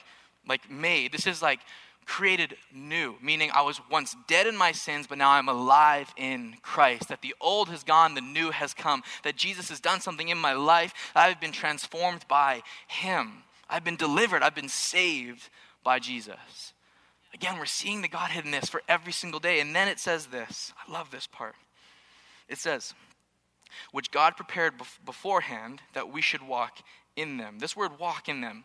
like 0.48 0.70
made. 0.70 1.12
This 1.12 1.26
is 1.26 1.42
like 1.42 1.60
created 2.06 2.56
new, 2.72 3.16
meaning 3.22 3.50
I 3.52 3.62
was 3.62 3.80
once 3.90 4.14
dead 4.26 4.46
in 4.46 4.56
my 4.56 4.72
sins, 4.72 5.06
but 5.06 5.18
now 5.18 5.30
I'm 5.30 5.48
alive 5.48 6.12
in 6.16 6.56
Christ. 6.62 7.08
That 7.08 7.22
the 7.22 7.34
old 7.40 7.68
has 7.70 7.82
gone, 7.82 8.14
the 8.14 8.20
new 8.20 8.50
has 8.50 8.74
come. 8.74 9.02
That 9.22 9.36
Jesus 9.36 9.68
has 9.70 9.80
done 9.80 10.00
something 10.00 10.28
in 10.28 10.38
my 10.38 10.52
life. 10.52 10.92
I've 11.14 11.40
been 11.40 11.52
transformed 11.52 12.26
by 12.28 12.62
Him. 12.88 13.44
I've 13.68 13.84
been 13.84 13.96
delivered. 13.96 14.42
I've 14.42 14.54
been 14.54 14.68
saved 14.68 15.48
by 15.82 15.98
Jesus. 15.98 16.72
Again, 17.32 17.58
we're 17.58 17.66
seeing 17.66 18.02
the 18.02 18.08
Godhead 18.08 18.44
in 18.44 18.52
this 18.52 18.68
for 18.68 18.82
every 18.88 19.12
single 19.12 19.40
day. 19.40 19.60
And 19.60 19.74
then 19.74 19.88
it 19.88 19.98
says 19.98 20.26
this 20.26 20.72
I 20.86 20.92
love 20.92 21.10
this 21.10 21.26
part. 21.26 21.54
It 22.48 22.58
says, 22.58 22.94
which 23.92 24.10
God 24.10 24.36
prepared 24.36 24.74
beforehand 25.04 25.80
that 25.94 26.12
we 26.12 26.20
should 26.20 26.46
walk 26.46 26.78
in 27.16 27.38
them. 27.38 27.58
This 27.58 27.76
word 27.76 27.98
walk 27.98 28.28
in 28.28 28.40
them 28.40 28.64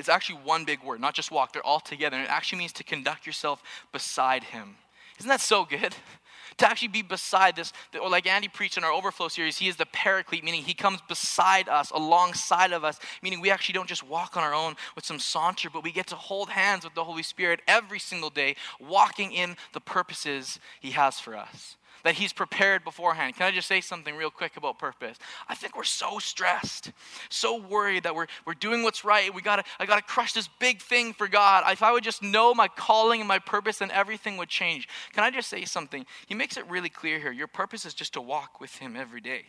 it's 0.00 0.08
actually 0.08 0.40
one 0.42 0.64
big 0.64 0.82
word, 0.82 1.00
not 1.00 1.14
just 1.14 1.30
walk. 1.30 1.52
They're 1.52 1.64
all 1.64 1.78
together. 1.78 2.16
And 2.16 2.24
it 2.24 2.30
actually 2.30 2.58
means 2.58 2.72
to 2.74 2.84
conduct 2.84 3.26
yourself 3.26 3.62
beside 3.92 4.42
him. 4.42 4.76
Isn't 5.18 5.28
that 5.28 5.40
so 5.40 5.64
good? 5.64 5.94
to 6.56 6.66
actually 6.68 6.88
be 6.88 7.02
beside 7.02 7.56
this, 7.56 7.72
or 8.00 8.08
like 8.08 8.26
Andy 8.26 8.48
preached 8.48 8.76
in 8.76 8.84
our 8.84 8.92
overflow 8.92 9.28
series, 9.28 9.58
he 9.58 9.68
is 9.68 9.76
the 9.76 9.86
paraclete, 9.86 10.44
meaning 10.44 10.62
he 10.62 10.74
comes 10.74 11.00
beside 11.08 11.68
us, 11.68 11.90
alongside 11.90 12.72
of 12.72 12.84
us, 12.84 12.98
meaning 13.22 13.40
we 13.40 13.50
actually 13.50 13.72
don't 13.74 13.88
just 13.88 14.06
walk 14.06 14.36
on 14.36 14.42
our 14.42 14.54
own 14.54 14.74
with 14.94 15.04
some 15.04 15.18
saunter, 15.18 15.70
but 15.70 15.82
we 15.82 15.92
get 15.92 16.06
to 16.08 16.16
hold 16.16 16.50
hands 16.50 16.84
with 16.84 16.94
the 16.94 17.04
Holy 17.04 17.22
Spirit 17.22 17.60
every 17.66 17.98
single 17.98 18.30
day, 18.30 18.56
walking 18.78 19.32
in 19.32 19.56
the 19.72 19.80
purposes 19.80 20.58
he 20.80 20.90
has 20.90 21.18
for 21.18 21.36
us 21.36 21.76
that 22.04 22.14
He's 22.14 22.32
prepared 22.32 22.84
beforehand. 22.84 23.36
Can 23.36 23.46
I 23.46 23.50
just 23.50 23.68
say 23.68 23.80
something 23.80 24.14
real 24.14 24.30
quick 24.30 24.56
about 24.56 24.78
purpose? 24.78 25.18
I 25.48 25.54
think 25.54 25.76
we're 25.76 25.84
so 25.84 26.18
stressed, 26.18 26.92
so 27.28 27.56
worried 27.56 28.04
that 28.04 28.14
we're, 28.14 28.26
we're 28.46 28.54
doing 28.54 28.82
what's 28.82 29.04
right. 29.04 29.32
We 29.34 29.42
gotta, 29.42 29.64
I 29.78 29.86
gotta 29.86 30.02
crush 30.02 30.32
this 30.32 30.48
big 30.58 30.80
thing 30.80 31.12
for 31.12 31.28
God. 31.28 31.64
If 31.70 31.82
I 31.82 31.92
would 31.92 32.04
just 32.04 32.22
know 32.22 32.54
my 32.54 32.68
calling 32.68 33.20
and 33.20 33.28
my 33.28 33.38
purpose, 33.38 33.78
then 33.78 33.90
everything 33.90 34.36
would 34.36 34.48
change. 34.48 34.88
Can 35.12 35.24
I 35.24 35.30
just 35.30 35.48
say 35.48 35.64
something? 35.64 36.06
He 36.26 36.34
makes 36.34 36.56
it 36.56 36.68
really 36.68 36.88
clear 36.88 37.18
here. 37.18 37.32
Your 37.32 37.46
purpose 37.46 37.84
is 37.84 37.94
just 37.94 38.14
to 38.14 38.20
walk 38.20 38.60
with 38.60 38.76
Him 38.76 38.96
every 38.96 39.20
day. 39.20 39.44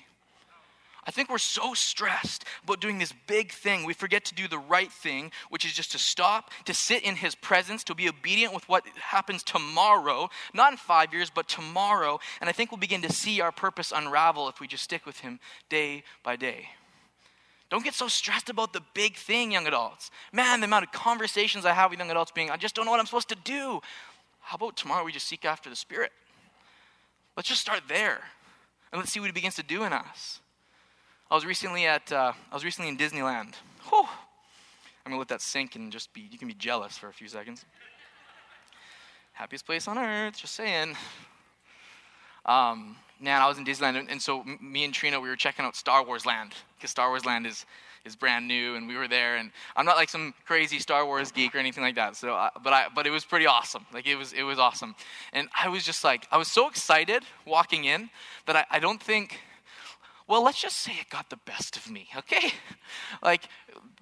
I 1.06 1.12
think 1.12 1.30
we're 1.30 1.40
so 1.40 1.74
stressed 1.74 2.46
about 2.64 2.80
doing 2.80 3.00
this 3.00 3.14
big 3.26 3.52
thing, 3.52 3.86
we 3.86 3.94
forget 3.94 4.24
to 4.26 4.36
do 4.36 4.48
the 4.48 4.60
right 4.60 4.92
thing, 4.92 5.32
which 5.50 5.66
is 5.66 5.74
just 5.74 5.92
to 5.94 5.98
stop, 5.98 6.52
to 6.66 6.74
sit 6.76 7.04
in 7.04 7.16
His 7.16 7.34
presence, 7.34 7.84
to 7.86 7.96
be 7.96 8.08
obedient 8.08 8.54
with 8.54 8.70
what 8.70 8.86
happens 8.98 9.42
tomorrow, 9.42 10.30
not 10.54 10.74
in 10.74 10.78
five 10.78 11.12
years, 11.12 11.32
but 11.32 11.48
tomorrow. 11.48 12.20
And 12.40 12.50
I 12.50 12.54
think 12.54 12.72
we'll 12.72 12.78
begin 12.78 13.02
to 13.02 13.12
see 13.12 13.42
our 13.42 13.52
purpose 13.52 13.92
unravel 13.96 14.48
if 14.48 14.60
we 14.60 14.68
just 14.68 14.84
stick 14.84 15.06
with 15.08 15.20
Him 15.22 15.40
day 15.70 16.04
by 16.24 16.36
day. 16.36 16.70
Don't 17.72 17.84
get 17.84 17.94
so 17.96 18.08
stressed 18.08 18.50
about 18.50 18.74
the 18.74 18.82
big 18.94 19.16
thing, 19.16 19.54
young 19.54 19.66
adults. 19.66 20.12
Man, 20.32 20.60
the 20.60 20.66
amount 20.66 20.86
of 20.86 20.92
conversations 20.92 21.66
I 21.66 21.74
have 21.74 21.90
with 21.90 22.00
young 22.00 22.12
adults 22.12 22.32
being, 22.32 22.52
I 22.52 22.58
just 22.58 22.76
don't 22.76 22.86
know 22.86 22.92
what 22.92 23.00
I'm 23.00 23.06
supposed 23.08 23.30
to 23.30 23.38
do. 23.44 23.82
How 24.42 24.56
about 24.56 24.76
tomorrow 24.76 25.04
we 25.04 25.12
just 25.12 25.28
seek 25.28 25.46
after 25.46 25.70
the 25.70 25.76
Spirit? 25.76 26.12
Let's 27.36 27.50
just 27.50 27.62
start 27.62 27.84
there 27.88 28.20
and 28.92 29.00
let's 29.00 29.12
see 29.12 29.20
what 29.20 29.28
He 29.28 29.32
begins 29.32 29.56
to 29.56 29.64
do 29.64 29.84
in 29.84 29.94
us. 29.94 30.42
I 31.32 31.36
was 31.36 31.46
recently 31.46 31.86
at, 31.86 32.12
uh, 32.12 32.34
I 32.52 32.54
was 32.54 32.66
recently 32.66 32.90
in 32.90 32.98
Disneyland. 32.98 33.54
Whew. 33.88 34.04
I'm 35.06 35.12
gonna 35.12 35.18
let 35.18 35.30
that 35.30 35.42
sink 35.42 35.78
and 35.78 35.90
just 35.90 36.14
be, 36.14 36.28
you 36.30 36.38
can 36.38 36.50
be 36.50 36.54
jealous 36.54 36.98
for 36.98 37.08
a 37.08 37.14
few 37.14 37.30
seconds. 37.30 37.64
Happiest 39.32 39.66
place 39.66 39.88
on 39.88 39.98
earth, 39.98 40.38
just 40.38 40.56
saying. 40.56 40.94
Um, 42.46 42.98
man, 43.22 43.42
I 43.42 43.48
was 43.48 43.58
in 43.58 43.64
Disneyland, 43.64 43.98
and, 43.98 44.10
and 44.10 44.22
so 44.22 44.44
me 44.60 44.84
and 44.84 44.94
Trina, 44.94 45.22
we 45.22 45.30
were 45.30 45.38
checking 45.38 45.64
out 45.64 45.78
Star 45.78 46.06
Wars 46.06 46.26
Land, 46.26 46.52
because 46.76 46.92
Star 46.92 47.08
Wars 47.08 47.26
Land 47.26 47.48
is, 47.48 47.66
is 48.04 48.14
brand 48.14 48.46
new, 48.46 48.76
and 48.76 48.86
we 48.86 48.98
were 48.98 49.08
there, 49.08 49.38
and 49.38 49.52
I'm 49.78 49.86
not 49.86 49.96
like 49.96 50.10
some 50.10 50.34
crazy 50.46 50.80
Star 50.80 51.06
Wars 51.06 51.32
geek 51.32 51.56
or 51.56 51.60
anything 51.60 51.82
like 51.82 51.96
that, 51.96 52.18
so, 52.18 52.36
uh, 52.36 52.50
but, 52.62 52.74
I, 52.74 52.88
but 52.94 53.08
it 53.08 53.12
was 53.12 53.24
pretty 53.24 53.46
awesome. 53.46 53.86
Like, 53.94 54.06
it 54.06 54.18
was, 54.18 54.34
it 54.34 54.44
was 54.44 54.60
awesome. 54.60 54.96
And 55.32 55.48
I 55.58 55.70
was 55.70 55.86
just 55.86 56.04
like, 56.04 56.28
I 56.30 56.36
was 56.36 56.50
so 56.50 56.68
excited 56.68 57.24
walking 57.46 57.86
in 57.86 58.10
that 58.48 58.58
I, 58.58 58.66
I 58.70 58.80
don't 58.80 59.02
think, 59.02 59.40
Well, 60.28 60.44
let's 60.44 60.62
just 60.62 60.78
say 60.78 60.94
it 61.00 61.10
got 61.10 61.30
the 61.30 61.38
best 61.46 61.78
of 61.78 61.90
me, 61.90 62.08
okay? 62.16 62.52
Like, 63.22 63.48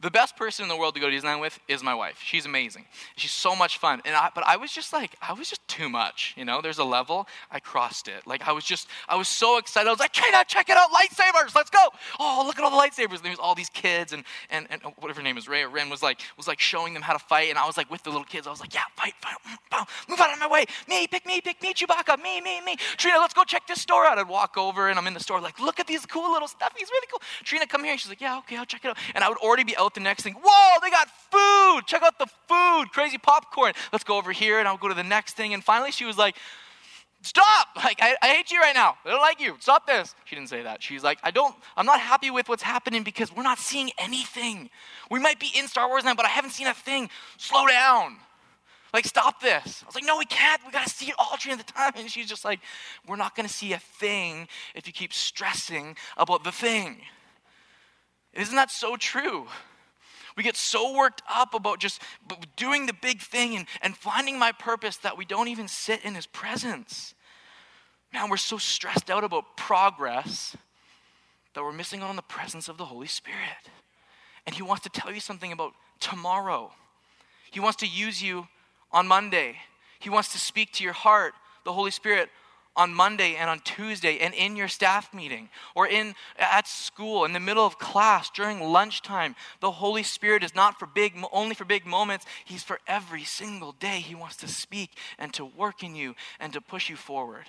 the 0.01 0.09
best 0.09 0.37
person 0.37 0.63
in 0.63 0.69
the 0.69 0.77
world 0.77 0.95
to 0.95 0.99
go 0.99 1.09
to 1.09 1.15
Disneyland 1.15 1.41
with 1.41 1.59
is 1.67 1.83
my 1.83 1.93
wife. 1.93 2.21
She's 2.23 2.45
amazing. 2.45 2.85
She's 3.17 3.31
so 3.31 3.55
much 3.55 3.77
fun. 3.77 4.01
And 4.05 4.15
I, 4.15 4.29
but 4.33 4.45
I 4.47 4.55
was 4.55 4.71
just 4.71 4.93
like, 4.93 5.15
I 5.21 5.33
was 5.33 5.49
just 5.49 5.67
too 5.67 5.89
much, 5.89 6.33
you 6.37 6.45
know? 6.45 6.61
There's 6.61 6.77
a 6.77 6.83
level, 6.83 7.27
I 7.51 7.59
crossed 7.59 8.07
it. 8.07 8.25
Like, 8.25 8.47
I 8.47 8.51
was 8.51 8.63
just, 8.63 8.87
I 9.07 9.15
was 9.15 9.27
so 9.27 9.57
excited. 9.57 9.87
I 9.87 9.91
was 9.91 9.99
like, 9.99 10.13
Trina, 10.13 10.43
check 10.47 10.69
it 10.69 10.77
out, 10.77 10.89
lightsabers, 10.91 11.53
let's 11.55 11.69
go. 11.69 11.89
Oh, 12.19 12.43
look 12.45 12.57
at 12.57 12.63
all 12.63 12.71
the 12.71 12.77
lightsabers. 12.77 13.15
And 13.15 13.25
there 13.25 13.31
was 13.31 13.39
all 13.39 13.55
these 13.55 13.69
kids, 13.69 14.13
and, 14.13 14.23
and, 14.49 14.67
and 14.69 14.81
whatever 14.99 15.19
her 15.19 15.23
name 15.23 15.37
is, 15.37 15.47
Rey 15.47 15.63
or 15.63 15.69
Ren, 15.69 15.89
was 15.89 16.01
like, 16.01 16.21
was 16.37 16.47
like 16.47 16.59
showing 16.59 16.93
them 16.93 17.03
how 17.03 17.13
to 17.13 17.19
fight. 17.19 17.49
And 17.49 17.57
I 17.57 17.65
was 17.67 17.77
like 17.77 17.91
with 17.91 18.03
the 18.03 18.09
little 18.09 18.25
kids. 18.25 18.47
I 18.47 18.51
was 18.51 18.61
like, 18.61 18.73
yeah, 18.73 18.83
fight, 18.95 19.13
fight, 19.21 19.35
mm, 19.47 19.87
move 20.09 20.19
out 20.19 20.33
of 20.33 20.39
my 20.39 20.47
way. 20.47 20.65
Me, 20.87 21.07
pick 21.07 21.25
me, 21.25 21.41
pick 21.41 21.61
me, 21.61 21.73
Chewbacca, 21.73 22.21
me, 22.21 22.41
me, 22.41 22.61
me. 22.61 22.75
Trina, 22.97 23.17
let's 23.19 23.33
go 23.33 23.43
check 23.43 23.67
this 23.67 23.81
store 23.81 24.05
out. 24.05 24.17
I'd 24.17 24.27
walk 24.27 24.57
over, 24.57 24.89
and 24.89 24.97
I'm 24.97 25.07
in 25.07 25.13
the 25.13 25.19
store, 25.19 25.41
like, 25.41 25.59
look 25.59 25.79
at 25.79 25.87
these 25.87 26.05
cool 26.05 26.18
little 26.27 26.47
stuff. 26.47 26.73
He's 26.77 26.89
really 26.89 27.07
cool. 27.11 27.21
Trina, 27.43 27.67
come 27.67 27.83
here. 27.83 27.91
And 27.91 27.99
she's 27.99 28.09
like, 28.09 28.21
yeah, 28.21 28.37
okay, 28.39 28.57
I'll 28.57 28.65
check 28.65 28.83
it 28.83 28.89
out. 28.89 28.97
And 29.15 29.23
I 29.23 29.29
would 29.29 29.37
already 29.37 29.63
be 29.63 29.77
out 29.77 29.93
the 29.93 30.01
next 30.01 30.23
thing. 30.23 30.35
Whoa, 30.41 30.79
they 30.81 30.89
got 30.89 31.07
food. 31.31 31.87
Check 31.87 32.03
out 32.03 32.19
the 32.19 32.27
food. 32.47 32.91
Crazy 32.91 33.17
popcorn. 33.17 33.73
Let's 33.91 34.03
go 34.03 34.17
over 34.17 34.31
here. 34.31 34.59
And 34.59 34.67
I'll 34.67 34.77
go 34.77 34.87
to 34.87 34.93
the 34.93 35.03
next 35.03 35.35
thing. 35.35 35.53
And 35.53 35.63
finally, 35.63 35.91
she 35.91 36.05
was 36.05 36.17
like, 36.17 36.35
stop. 37.21 37.67
Like, 37.75 37.99
I, 38.01 38.15
I 38.21 38.27
hate 38.29 38.51
you 38.51 38.59
right 38.59 38.75
now. 38.75 38.95
I 39.05 39.11
don't 39.11 39.21
like 39.21 39.39
you. 39.39 39.55
Stop 39.59 39.87
this. 39.87 40.15
She 40.25 40.35
didn't 40.35 40.49
say 40.49 40.63
that. 40.63 40.83
She's 40.83 41.03
like, 41.03 41.19
I 41.23 41.31
don't, 41.31 41.55
I'm 41.75 41.85
not 41.85 41.99
happy 41.99 42.31
with 42.31 42.49
what's 42.49 42.63
happening 42.63 43.03
because 43.03 43.33
we're 43.35 43.43
not 43.43 43.59
seeing 43.59 43.91
anything. 43.97 44.69
We 45.09 45.19
might 45.19 45.39
be 45.39 45.49
in 45.55 45.67
Star 45.67 45.87
Wars 45.87 46.03
now, 46.03 46.15
but 46.15 46.25
I 46.25 46.29
haven't 46.29 46.51
seen 46.51 46.67
a 46.67 46.73
thing. 46.73 47.09
Slow 47.37 47.67
down. 47.67 48.17
Like, 48.93 49.05
stop 49.05 49.41
this. 49.41 49.83
I 49.83 49.85
was 49.85 49.95
like, 49.95 50.05
no, 50.05 50.17
we 50.17 50.25
can't. 50.25 50.61
We 50.65 50.71
got 50.71 50.87
to 50.87 50.89
see 50.89 51.07
it 51.07 51.15
all 51.19 51.37
during 51.39 51.57
the 51.57 51.63
time. 51.63 51.93
And 51.95 52.09
she's 52.09 52.27
just 52.27 52.43
like, 52.43 52.59
we're 53.07 53.17
not 53.17 53.35
going 53.35 53.47
to 53.47 53.53
see 53.53 53.73
a 53.73 53.79
thing 53.79 54.47
if 54.73 54.87
you 54.87 54.93
keep 54.93 55.13
stressing 55.13 55.95
about 56.17 56.43
the 56.43 56.51
thing. 56.51 56.97
Isn't 58.33 58.55
that 58.55 58.71
so 58.71 58.95
true? 58.95 59.47
We 60.35 60.43
get 60.43 60.55
so 60.55 60.95
worked 60.95 61.21
up 61.29 61.53
about 61.53 61.79
just 61.79 62.01
doing 62.55 62.85
the 62.85 62.93
big 62.93 63.21
thing 63.21 63.55
and, 63.55 63.67
and 63.81 63.95
finding 63.95 64.39
my 64.39 64.51
purpose 64.53 64.97
that 64.97 65.17
we 65.17 65.25
don't 65.25 65.49
even 65.49 65.67
sit 65.67 66.03
in 66.05 66.15
his 66.15 66.25
presence. 66.25 67.13
Man, 68.13 68.29
we're 68.29 68.37
so 68.37 68.57
stressed 68.57 69.09
out 69.11 69.23
about 69.23 69.57
progress 69.57 70.55
that 71.53 71.63
we're 71.63 71.73
missing 71.73 72.01
out 72.01 72.09
on 72.09 72.15
the 72.15 72.21
presence 72.21 72.69
of 72.69 72.77
the 72.77 72.85
Holy 72.85 73.07
Spirit. 73.07 73.69
And 74.45 74.55
he 74.55 74.63
wants 74.63 74.83
to 74.83 74.89
tell 74.89 75.13
you 75.13 75.19
something 75.19 75.51
about 75.51 75.73
tomorrow. 75.99 76.71
He 77.51 77.59
wants 77.59 77.77
to 77.77 77.87
use 77.87 78.23
you 78.23 78.47
on 78.91 79.07
Monday. 79.07 79.55
He 79.99 80.09
wants 80.09 80.31
to 80.33 80.37
speak 80.37 80.71
to 80.73 80.83
your 80.83 80.93
heart, 80.93 81.33
the 81.65 81.73
Holy 81.73 81.91
Spirit, 81.91 82.29
on 82.75 82.93
Monday 82.93 83.35
and 83.35 83.49
on 83.49 83.59
Tuesday 83.59 84.19
and 84.19 84.33
in 84.33 84.55
your 84.55 84.69
staff 84.69 85.13
meeting 85.13 85.49
or 85.75 85.85
in 85.85 86.15
at 86.37 86.65
school 86.65 87.25
in 87.25 87.33
the 87.33 87.39
middle 87.39 87.65
of 87.65 87.77
class 87.77 88.29
during 88.29 88.61
lunchtime. 88.61 89.35
The 89.59 89.71
Holy 89.71 90.03
Spirit 90.03 90.43
is 90.43 90.55
not 90.55 90.79
for 90.79 90.85
big 90.85 91.13
only 91.33 91.55
for 91.55 91.65
big 91.65 91.85
moments. 91.85 92.25
He's 92.45 92.63
for 92.63 92.79
every 92.87 93.25
single 93.25 93.73
day. 93.73 93.99
He 93.99 94.15
wants 94.15 94.37
to 94.37 94.47
speak 94.47 94.91
and 95.17 95.33
to 95.33 95.43
work 95.43 95.83
in 95.83 95.93
you 95.93 96.15
and 96.39 96.53
to 96.53 96.61
push 96.61 96.89
you 96.89 96.95
forward. 96.95 97.45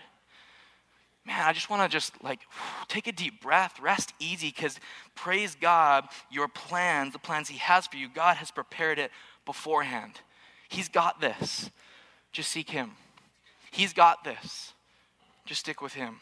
Man, 1.24 1.46
I 1.46 1.52
just 1.52 1.70
want 1.70 1.82
to 1.82 1.88
just 1.88 2.22
like 2.24 2.40
take 2.88 3.06
a 3.06 3.12
deep 3.12 3.40
breath, 3.40 3.78
rest 3.78 4.12
easy 4.18 4.50
cuz 4.50 4.80
praise 5.14 5.54
God, 5.54 6.08
your 6.28 6.48
plans, 6.48 7.12
the 7.12 7.20
plans 7.20 7.48
he 7.48 7.58
has 7.58 7.86
for 7.86 7.98
you, 7.98 8.08
God 8.08 8.36
has 8.38 8.50
prepared 8.50 8.98
it 8.98 9.12
beforehand. 9.44 10.20
He's 10.70 10.88
got 10.88 11.20
this. 11.20 11.70
Just 12.32 12.50
seek 12.50 12.70
him. 12.70 12.92
He's 13.70 13.92
got 13.92 14.24
this. 14.24 14.72
Just 15.46 15.60
stick 15.60 15.80
with 15.80 15.94
Him. 15.94 16.20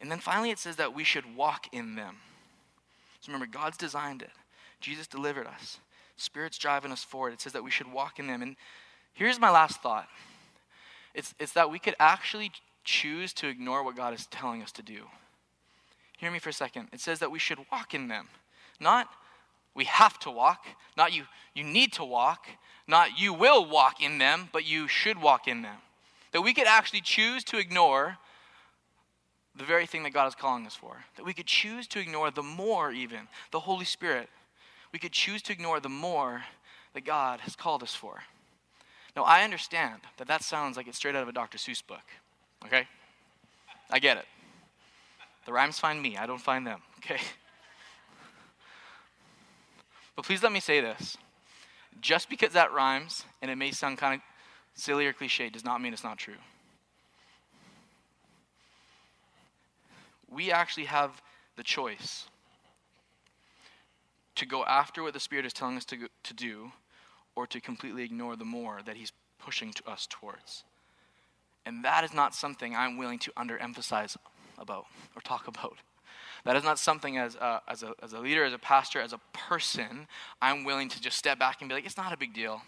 And 0.00 0.10
then 0.10 0.20
finally, 0.20 0.50
it 0.50 0.58
says 0.58 0.76
that 0.76 0.94
we 0.94 1.04
should 1.04 1.36
walk 1.36 1.66
in 1.72 1.96
them. 1.96 2.16
So 3.20 3.32
remember, 3.32 3.50
God's 3.50 3.76
designed 3.76 4.22
it. 4.22 4.30
Jesus 4.80 5.06
delivered 5.06 5.46
us. 5.46 5.80
Spirit's 6.16 6.58
driving 6.58 6.92
us 6.92 7.02
forward. 7.02 7.32
It 7.32 7.40
says 7.40 7.52
that 7.52 7.64
we 7.64 7.70
should 7.70 7.92
walk 7.92 8.18
in 8.18 8.26
them. 8.26 8.42
And 8.42 8.56
here's 9.12 9.40
my 9.40 9.50
last 9.50 9.82
thought 9.82 10.08
it's, 11.14 11.34
it's 11.38 11.52
that 11.52 11.70
we 11.70 11.78
could 11.78 11.96
actually 11.98 12.52
choose 12.84 13.32
to 13.34 13.48
ignore 13.48 13.82
what 13.82 13.96
God 13.96 14.14
is 14.14 14.26
telling 14.26 14.62
us 14.62 14.72
to 14.72 14.82
do. 14.82 15.02
Hear 16.16 16.30
me 16.30 16.38
for 16.38 16.48
a 16.48 16.52
second. 16.54 16.88
It 16.92 17.00
says 17.00 17.18
that 17.18 17.30
we 17.30 17.38
should 17.38 17.58
walk 17.72 17.92
in 17.92 18.08
them. 18.08 18.28
Not 18.80 19.08
we 19.78 19.84
have 19.84 20.18
to 20.18 20.30
walk, 20.30 20.66
not 20.96 21.14
you, 21.14 21.22
you 21.54 21.62
need 21.62 21.92
to 21.94 22.04
walk, 22.04 22.46
not 22.88 23.16
you 23.16 23.32
will 23.32 23.64
walk 23.64 24.02
in 24.02 24.18
them, 24.18 24.48
but 24.52 24.66
you 24.66 24.88
should 24.88 25.22
walk 25.22 25.46
in 25.46 25.62
them. 25.62 25.76
That 26.32 26.42
we 26.42 26.52
could 26.52 26.66
actually 26.66 27.00
choose 27.00 27.44
to 27.44 27.58
ignore 27.58 28.18
the 29.54 29.62
very 29.62 29.86
thing 29.86 30.02
that 30.02 30.12
God 30.12 30.26
is 30.26 30.34
calling 30.34 30.66
us 30.66 30.74
for. 30.74 31.04
That 31.16 31.24
we 31.24 31.32
could 31.32 31.46
choose 31.46 31.86
to 31.88 32.00
ignore 32.00 32.32
the 32.32 32.42
more, 32.42 32.90
even, 32.90 33.28
the 33.52 33.60
Holy 33.60 33.84
Spirit. 33.84 34.28
We 34.92 34.98
could 34.98 35.12
choose 35.12 35.42
to 35.42 35.52
ignore 35.52 35.78
the 35.78 35.88
more 35.88 36.42
that 36.94 37.04
God 37.04 37.40
has 37.40 37.54
called 37.54 37.84
us 37.84 37.94
for. 37.94 38.24
Now, 39.14 39.22
I 39.22 39.44
understand 39.44 40.00
that 40.16 40.26
that 40.26 40.42
sounds 40.42 40.76
like 40.76 40.88
it's 40.88 40.96
straight 40.96 41.14
out 41.14 41.22
of 41.22 41.28
a 41.28 41.32
Dr. 41.32 41.56
Seuss 41.56 41.86
book, 41.86 42.04
okay? 42.66 42.88
I 43.90 44.00
get 44.00 44.16
it. 44.16 44.26
The 45.46 45.52
rhymes 45.52 45.78
find 45.78 46.02
me, 46.02 46.16
I 46.16 46.26
don't 46.26 46.40
find 46.40 46.66
them, 46.66 46.80
okay? 46.98 47.20
But 50.18 50.24
please 50.24 50.42
let 50.42 50.50
me 50.50 50.58
say 50.58 50.80
this. 50.80 51.16
Just 52.00 52.28
because 52.28 52.52
that 52.54 52.72
rhymes, 52.72 53.24
and 53.40 53.52
it 53.52 53.54
may 53.54 53.70
sound 53.70 53.98
kind 53.98 54.14
of 54.14 54.20
silly 54.74 55.06
or 55.06 55.12
cliche 55.12 55.48
does 55.48 55.64
not 55.64 55.80
mean 55.80 55.92
it's 55.92 56.02
not 56.02 56.18
true. 56.18 56.34
We 60.28 60.50
actually 60.50 60.86
have 60.86 61.22
the 61.56 61.62
choice 61.62 62.26
to 64.34 64.44
go 64.44 64.64
after 64.64 65.04
what 65.04 65.14
the 65.14 65.20
Spirit 65.20 65.46
is 65.46 65.52
telling 65.52 65.76
us 65.76 65.84
to, 65.84 66.08
to 66.24 66.34
do 66.34 66.72
or 67.36 67.46
to 67.46 67.60
completely 67.60 68.02
ignore 68.02 68.34
the 68.34 68.44
more 68.44 68.80
that 68.86 68.96
He's 68.96 69.12
pushing 69.38 69.72
to 69.72 69.88
us 69.88 70.08
towards. 70.10 70.64
And 71.64 71.84
that 71.84 72.02
is 72.02 72.12
not 72.12 72.34
something 72.34 72.74
I'm 72.74 72.96
willing 72.96 73.20
to 73.20 73.30
underemphasize 73.36 74.16
about 74.58 74.86
or 75.14 75.22
talk 75.22 75.46
about. 75.46 75.76
That 76.44 76.56
is 76.56 76.64
not 76.64 76.78
something 76.78 77.18
as 77.18 77.34
a, 77.36 77.62
as, 77.68 77.82
a, 77.82 77.94
as 78.02 78.12
a 78.12 78.18
leader, 78.18 78.44
as 78.44 78.52
a 78.52 78.58
pastor, 78.58 79.00
as 79.00 79.12
a 79.12 79.20
person, 79.32 80.06
I'm 80.40 80.64
willing 80.64 80.88
to 80.88 81.00
just 81.00 81.16
step 81.16 81.38
back 81.38 81.60
and 81.60 81.68
be 81.68 81.74
like, 81.74 81.86
it's 81.86 81.96
not 81.96 82.12
a 82.12 82.16
big 82.16 82.32
deal. 82.32 82.62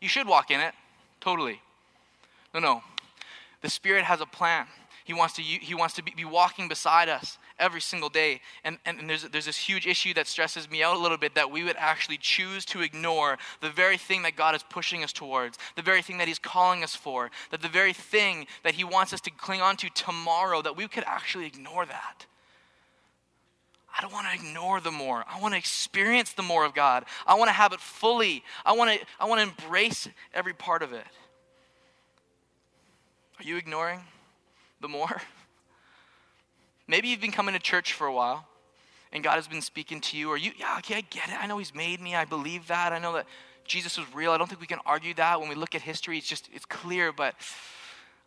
You 0.00 0.08
should 0.08 0.26
walk 0.26 0.50
in 0.50 0.60
it. 0.60 0.74
Totally. 1.20 1.60
No, 2.52 2.60
no. 2.60 2.82
The 3.60 3.70
Spirit 3.70 4.04
has 4.04 4.20
a 4.20 4.26
plan. 4.26 4.66
He 5.04 5.14
wants 5.14 5.34
to, 5.34 5.42
he 5.42 5.74
wants 5.74 5.94
to 5.94 6.02
be, 6.02 6.12
be 6.16 6.24
walking 6.24 6.68
beside 6.68 7.08
us 7.08 7.38
every 7.58 7.80
single 7.80 8.08
day. 8.08 8.40
And, 8.64 8.78
and, 8.84 9.00
and 9.00 9.10
there's, 9.10 9.22
there's 9.24 9.46
this 9.46 9.56
huge 9.56 9.86
issue 9.86 10.14
that 10.14 10.26
stresses 10.26 10.70
me 10.70 10.82
out 10.82 10.96
a 10.96 10.98
little 10.98 11.18
bit 11.18 11.34
that 11.34 11.50
we 11.50 11.64
would 11.64 11.76
actually 11.76 12.18
choose 12.18 12.64
to 12.66 12.82
ignore 12.82 13.38
the 13.60 13.70
very 13.70 13.96
thing 13.96 14.22
that 14.22 14.36
God 14.36 14.54
is 14.54 14.62
pushing 14.62 15.02
us 15.02 15.12
towards, 15.12 15.58
the 15.76 15.82
very 15.82 16.02
thing 16.02 16.18
that 16.18 16.28
He's 16.28 16.38
calling 16.38 16.84
us 16.84 16.94
for, 16.94 17.30
that 17.50 17.62
the 17.62 17.68
very 17.68 17.92
thing 17.92 18.46
that 18.62 18.74
He 18.74 18.84
wants 18.84 19.12
us 19.12 19.20
to 19.22 19.30
cling 19.30 19.60
on 19.60 19.76
to 19.78 19.90
tomorrow, 19.90 20.62
that 20.62 20.76
we 20.76 20.86
could 20.88 21.04
actually 21.06 21.46
ignore 21.46 21.84
that. 21.86 22.26
I 23.96 24.00
don't 24.00 24.12
want 24.12 24.26
to 24.28 24.34
ignore 24.34 24.80
the 24.80 24.90
more. 24.90 25.24
I 25.28 25.40
want 25.40 25.54
to 25.54 25.58
experience 25.58 26.32
the 26.32 26.42
more 26.42 26.64
of 26.64 26.74
God. 26.74 27.04
I 27.26 27.34
want 27.34 27.48
to 27.48 27.52
have 27.52 27.72
it 27.72 27.80
fully. 27.80 28.42
I 28.64 28.72
want 28.72 28.98
to, 28.98 29.06
I 29.20 29.26
want 29.26 29.40
to 29.40 29.64
embrace 29.64 30.08
every 30.32 30.54
part 30.54 30.82
of 30.82 30.92
it. 30.92 31.04
Are 33.38 33.44
you 33.44 33.56
ignoring 33.56 34.00
the 34.80 34.88
more? 34.88 35.20
Maybe 36.86 37.08
you've 37.08 37.20
been 37.20 37.32
coming 37.32 37.54
to 37.54 37.60
church 37.60 37.92
for 37.92 38.06
a 38.06 38.12
while 38.12 38.46
and 39.12 39.22
God 39.22 39.34
has 39.34 39.46
been 39.46 39.60
speaking 39.60 40.00
to 40.00 40.16
you, 40.16 40.30
or 40.30 40.36
you, 40.36 40.52
yeah, 40.58 40.76
okay, 40.78 40.96
I 40.96 41.00
get 41.02 41.28
it. 41.28 41.36
I 41.38 41.46
know 41.46 41.58
He's 41.58 41.74
made 41.74 42.00
me. 42.00 42.14
I 42.14 42.24
believe 42.24 42.66
that. 42.68 42.92
I 42.92 42.98
know 42.98 43.12
that 43.12 43.26
Jesus 43.64 43.98
was 43.98 44.06
real. 44.14 44.32
I 44.32 44.38
don't 44.38 44.48
think 44.48 44.60
we 44.60 44.66
can 44.66 44.80
argue 44.86 45.14
that. 45.14 45.38
When 45.38 45.48
we 45.48 45.54
look 45.54 45.74
at 45.74 45.82
history, 45.82 46.18
it's 46.18 46.26
just, 46.26 46.48
it's 46.52 46.64
clear, 46.64 47.12
but 47.12 47.34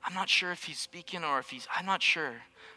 I'm 0.06 0.14
not 0.14 0.30
sure 0.30 0.52
if 0.52 0.64
He's 0.64 0.80
speaking 0.80 1.24
or 1.24 1.40
if 1.40 1.50
He's, 1.50 1.68
I'm 1.76 1.86
not 1.86 2.04
sure. 2.04 2.34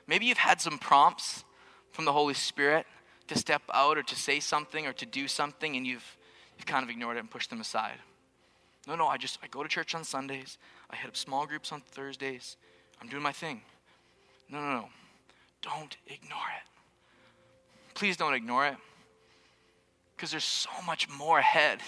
Maybe 0.07 0.25
you've 0.25 0.39
had 0.39 0.61
some 0.61 0.79
prompts 0.79 1.45
from 1.93 2.05
the 2.05 2.13
Holy 2.13 2.35
Spirit 2.35 2.87
to 3.29 3.39
step 3.39 3.63
out 3.73 3.99
or 3.99 4.03
to 4.03 4.17
say 4.17 4.41
something 4.41 4.87
or 4.87 4.93
to 4.95 5.07
do 5.07 5.29
something 5.29 5.77
and 5.77 5.87
you've, 5.87 6.17
you've 6.57 6.67
kind 6.67 6.83
of 6.83 6.91
ignored 6.91 7.17
it 7.17 7.21
and 7.21 7.31
pushed 7.31 7.51
them 7.51 7.61
aside. 7.61 7.99
No, 8.87 8.97
no, 8.97 9.07
I 9.07 9.19
just, 9.19 9.39
I 9.43 9.49
go 9.49 9.63
to 9.63 9.69
church 9.69 9.95
on 9.95 10.05
Sundays. 10.05 10.59
I 10.91 10.97
head 10.97 11.09
up 11.09 11.17
small 11.17 11.47
groups 11.47 11.73
on 11.73 11.83
Thursdays. 11.83 12.57
I'm 13.01 13.09
doing 13.09 13.23
my 13.23 13.33
thing. 13.33 13.61
No, 14.49 14.61
no, 14.61 14.73
no. 14.73 14.89
Don't 15.61 15.97
ignore 16.07 16.39
it. 16.57 17.95
Please 17.95 18.17
don't 18.17 18.35
ignore 18.35 18.67
it 18.67 18.77
because 20.17 20.31
there's 20.31 20.45
so 20.45 20.71
much 20.87 21.09
more 21.09 21.39
ahead. 21.39 21.81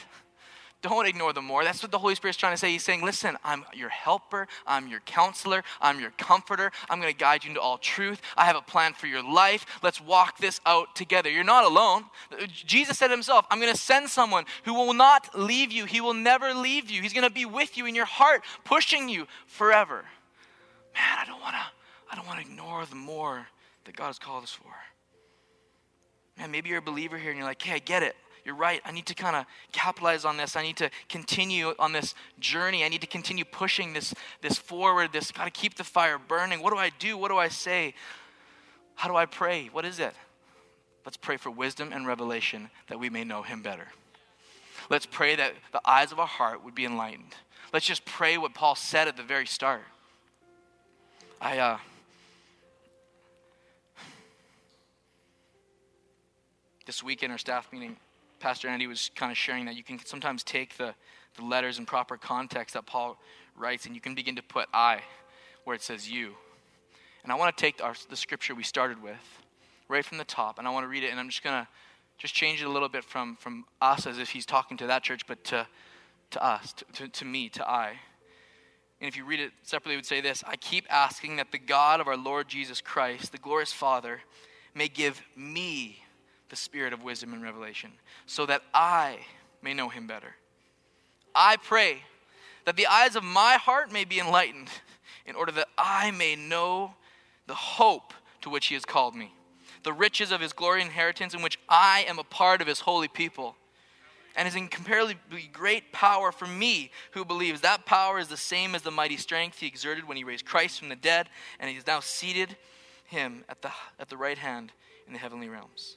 Don't 0.82 1.06
ignore 1.06 1.34
the 1.34 1.42
more. 1.42 1.62
That's 1.62 1.82
what 1.82 1.92
the 1.92 1.98
Holy 1.98 2.14
Spirit's 2.14 2.38
trying 2.38 2.54
to 2.54 2.56
say. 2.56 2.70
He's 2.70 2.82
saying, 2.82 3.04
Listen, 3.04 3.36
I'm 3.44 3.64
your 3.74 3.90
helper, 3.90 4.48
I'm 4.66 4.88
your 4.88 5.00
counselor, 5.00 5.62
I'm 5.80 6.00
your 6.00 6.10
comforter. 6.16 6.72
I'm 6.88 7.00
going 7.00 7.12
to 7.12 7.18
guide 7.18 7.44
you 7.44 7.50
into 7.50 7.60
all 7.60 7.76
truth. 7.76 8.22
I 8.36 8.46
have 8.46 8.56
a 8.56 8.62
plan 8.62 8.94
for 8.94 9.06
your 9.06 9.22
life. 9.22 9.66
Let's 9.82 10.00
walk 10.00 10.38
this 10.38 10.60
out 10.64 10.96
together. 10.96 11.28
You're 11.30 11.44
not 11.44 11.64
alone. 11.64 12.04
Jesus 12.48 12.96
said 12.96 13.10
himself, 13.10 13.44
I'm 13.50 13.60
going 13.60 13.72
to 13.72 13.78
send 13.78 14.08
someone 14.08 14.44
who 14.64 14.72
will 14.72 14.94
not 14.94 15.38
leave 15.38 15.70
you. 15.70 15.84
He 15.84 16.00
will 16.00 16.14
never 16.14 16.54
leave 16.54 16.90
you. 16.90 17.02
He's 17.02 17.12
going 17.12 17.28
to 17.28 17.34
be 17.34 17.44
with 17.44 17.76
you 17.76 17.84
in 17.84 17.94
your 17.94 18.06
heart, 18.06 18.42
pushing 18.64 19.08
you 19.08 19.26
forever. 19.46 20.04
Man, 20.94 21.18
I 21.18 21.24
don't 21.26 21.40
want 21.40 21.54
to 21.54 21.62
I 22.10 22.16
don't 22.16 22.26
want 22.26 22.40
to 22.40 22.46
ignore 22.50 22.84
the 22.86 22.96
more 22.96 23.46
that 23.84 23.94
God 23.94 24.06
has 24.06 24.18
called 24.18 24.42
us 24.42 24.50
for. 24.50 24.72
Man, 26.36 26.50
maybe 26.50 26.68
you're 26.70 26.78
a 26.78 26.82
believer 26.82 27.16
here 27.16 27.30
and 27.30 27.38
you're 27.38 27.46
like, 27.46 27.62
hey, 27.62 27.74
I 27.74 27.78
get 27.78 28.02
it. 28.02 28.16
You're 28.44 28.54
right. 28.54 28.80
I 28.84 28.92
need 28.92 29.06
to 29.06 29.14
kind 29.14 29.36
of 29.36 29.46
capitalize 29.72 30.24
on 30.24 30.36
this. 30.36 30.56
I 30.56 30.62
need 30.62 30.76
to 30.78 30.90
continue 31.08 31.74
on 31.78 31.92
this 31.92 32.14
journey. 32.38 32.84
I 32.84 32.88
need 32.88 33.00
to 33.02 33.06
continue 33.06 33.44
pushing 33.44 33.92
this, 33.92 34.14
this 34.40 34.56
forward. 34.56 35.12
This 35.12 35.30
got 35.30 35.44
to 35.44 35.50
keep 35.50 35.74
the 35.74 35.84
fire 35.84 36.18
burning. 36.18 36.62
What 36.62 36.72
do 36.72 36.78
I 36.78 36.90
do? 36.98 37.16
What 37.16 37.28
do 37.28 37.36
I 37.36 37.48
say? 37.48 37.94
How 38.94 39.08
do 39.08 39.16
I 39.16 39.26
pray? 39.26 39.68
What 39.72 39.84
is 39.84 39.98
it? 39.98 40.14
Let's 41.04 41.16
pray 41.16 41.36
for 41.36 41.50
wisdom 41.50 41.92
and 41.92 42.06
revelation 42.06 42.70
that 42.88 42.98
we 42.98 43.08
may 43.10 43.24
know 43.24 43.42
him 43.42 43.62
better. 43.62 43.88
Let's 44.88 45.06
pray 45.06 45.36
that 45.36 45.54
the 45.72 45.80
eyes 45.88 46.12
of 46.12 46.18
our 46.18 46.26
heart 46.26 46.64
would 46.64 46.74
be 46.74 46.84
enlightened. 46.84 47.34
Let's 47.72 47.86
just 47.86 48.04
pray 48.04 48.36
what 48.38 48.54
Paul 48.54 48.74
said 48.74 49.08
at 49.08 49.16
the 49.16 49.22
very 49.22 49.46
start. 49.46 49.82
I, 51.40 51.58
uh, 51.58 51.78
this 56.86 57.02
week 57.02 57.22
in 57.22 57.30
our 57.30 57.38
staff 57.38 57.72
meeting, 57.72 57.96
Pastor 58.40 58.68
Andy 58.68 58.86
was 58.86 59.10
kind 59.14 59.30
of 59.30 59.36
sharing 59.36 59.66
that 59.66 59.76
you 59.76 59.84
can 59.84 60.04
sometimes 60.04 60.42
take 60.42 60.76
the, 60.78 60.94
the 61.36 61.44
letters 61.44 61.78
in 61.78 61.84
proper 61.84 62.16
context 62.16 62.74
that 62.74 62.86
Paul 62.86 63.20
writes 63.54 63.84
and 63.84 63.94
you 63.94 64.00
can 64.00 64.14
begin 64.14 64.34
to 64.36 64.42
put 64.42 64.66
I 64.72 65.02
where 65.64 65.76
it 65.76 65.82
says 65.82 66.10
you. 66.10 66.34
And 67.22 67.30
I 67.30 67.36
want 67.36 67.54
to 67.54 67.60
take 67.60 67.84
our, 67.84 67.94
the 68.08 68.16
scripture 68.16 68.54
we 68.54 68.62
started 68.62 69.02
with 69.02 69.42
right 69.88 70.04
from 70.04 70.16
the 70.16 70.24
top 70.24 70.58
and 70.58 70.66
I 70.66 70.70
want 70.70 70.84
to 70.84 70.88
read 70.88 71.04
it 71.04 71.10
and 71.10 71.20
I'm 71.20 71.28
just 71.28 71.44
going 71.44 71.62
to 71.62 71.68
just 72.16 72.34
change 72.34 72.62
it 72.62 72.64
a 72.64 72.70
little 72.70 72.88
bit 72.88 73.04
from, 73.04 73.36
from 73.36 73.64
us 73.82 74.06
as 74.06 74.18
if 74.18 74.30
he's 74.30 74.46
talking 74.46 74.78
to 74.78 74.86
that 74.86 75.02
church, 75.02 75.26
but 75.26 75.44
to, 75.44 75.66
to 76.30 76.42
us, 76.42 76.72
to, 76.72 76.84
to, 76.94 77.08
to 77.08 77.24
me, 77.26 77.50
to 77.50 77.68
I. 77.68 77.90
And 79.00 79.08
if 79.08 79.16
you 79.16 79.24
read 79.24 79.40
it 79.40 79.52
separately, 79.62 79.94
it 79.94 79.98
would 79.98 80.06
say 80.06 80.22
this 80.22 80.42
I 80.46 80.56
keep 80.56 80.86
asking 80.90 81.36
that 81.36 81.52
the 81.52 81.58
God 81.58 82.00
of 82.00 82.08
our 82.08 82.16
Lord 82.16 82.48
Jesus 82.48 82.80
Christ, 82.80 83.32
the 83.32 83.38
glorious 83.38 83.72
Father, 83.72 84.22
may 84.74 84.88
give 84.88 85.22
me 85.36 86.04
the 86.50 86.56
spirit 86.56 86.92
of 86.92 87.02
wisdom 87.02 87.32
and 87.32 87.42
revelation, 87.42 87.92
so 88.26 88.44
that 88.46 88.62
I 88.74 89.20
may 89.62 89.72
know 89.72 89.88
him 89.88 90.06
better. 90.06 90.34
I 91.34 91.56
pray 91.56 92.02
that 92.66 92.76
the 92.76 92.86
eyes 92.86 93.16
of 93.16 93.24
my 93.24 93.54
heart 93.54 93.92
may 93.92 94.04
be 94.04 94.20
enlightened, 94.20 94.68
in 95.26 95.34
order 95.34 95.52
that 95.52 95.68
I 95.78 96.10
may 96.10 96.36
know 96.36 96.94
the 97.46 97.54
hope 97.54 98.12
to 98.42 98.50
which 98.50 98.66
he 98.66 98.74
has 98.74 98.84
called 98.84 99.14
me, 99.14 99.32
the 99.82 99.92
riches 99.92 100.32
of 100.32 100.40
his 100.40 100.52
glory 100.52 100.82
inheritance, 100.82 101.34
in 101.34 101.42
which 101.42 101.58
I 101.68 102.04
am 102.08 102.18
a 102.18 102.24
part 102.24 102.60
of 102.60 102.66
his 102.66 102.80
holy 102.80 103.08
people. 103.08 103.56
And 104.36 104.46
his 104.46 104.54
incomparably 104.54 105.16
great 105.52 105.90
power 105.92 106.30
for 106.30 106.46
me 106.46 106.92
who 107.10 107.24
believes. 107.24 107.62
That 107.62 107.84
power 107.84 108.18
is 108.20 108.28
the 108.28 108.36
same 108.36 108.76
as 108.76 108.82
the 108.82 108.90
mighty 108.92 109.16
strength 109.16 109.58
he 109.58 109.66
exerted 109.66 110.06
when 110.06 110.16
he 110.16 110.22
raised 110.22 110.46
Christ 110.46 110.78
from 110.78 110.88
the 110.88 110.96
dead, 110.96 111.28
and 111.58 111.68
he 111.68 111.74
has 111.74 111.86
now 111.86 111.98
seated 111.98 112.56
him 113.06 113.44
at 113.48 113.60
the, 113.60 113.72
at 113.98 114.08
the 114.08 114.16
right 114.16 114.38
hand 114.38 114.72
in 115.06 115.12
the 115.12 115.18
heavenly 115.18 115.48
realms. 115.48 115.96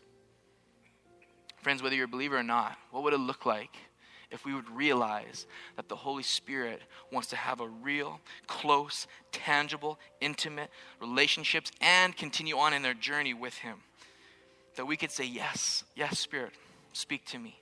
Friends, 1.64 1.82
whether 1.82 1.96
you're 1.96 2.06
a 2.06 2.10
believer 2.10 2.38
or 2.38 2.44
not, 2.44 2.78
what 2.92 3.04
would 3.04 3.14
it 3.14 3.20
look 3.20 3.46
like 3.46 3.78
if 4.30 4.44
we 4.44 4.54
would 4.54 4.70
realize 4.70 5.48
that 5.78 5.88
the 5.88 5.96
Holy 5.96 6.24
Spirit 6.24 6.82
wants 7.10 7.30
to 7.30 7.38
have 7.38 7.62
a 7.62 7.68
real, 7.68 8.20
close, 8.48 9.08
tangible, 9.32 9.98
intimate 10.20 10.70
relationships 11.00 11.72
and 11.80 12.18
continue 12.18 12.58
on 12.58 12.74
in 12.74 12.82
their 12.82 12.94
journey 12.94 13.34
with 13.34 13.56
Him? 13.56 13.78
That 14.76 14.86
we 14.86 14.98
could 14.98 15.10
say, 15.10 15.24
Yes, 15.24 15.86
yes, 15.96 16.20
Spirit, 16.20 16.52
speak 16.92 17.26
to 17.28 17.40
me. 17.40 17.58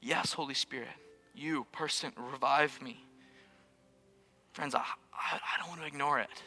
Yes, 0.00 0.32
Holy 0.32 0.54
Spirit, 0.54 0.88
you, 1.34 1.66
person, 1.72 2.12
revive 2.30 2.80
me. 2.80 3.04
Friends, 4.52 4.76
I, 4.76 4.84
I, 5.12 5.38
I 5.38 5.58
don't 5.58 5.68
want 5.68 5.80
to 5.80 5.86
ignore 5.88 6.20
it. 6.20 6.42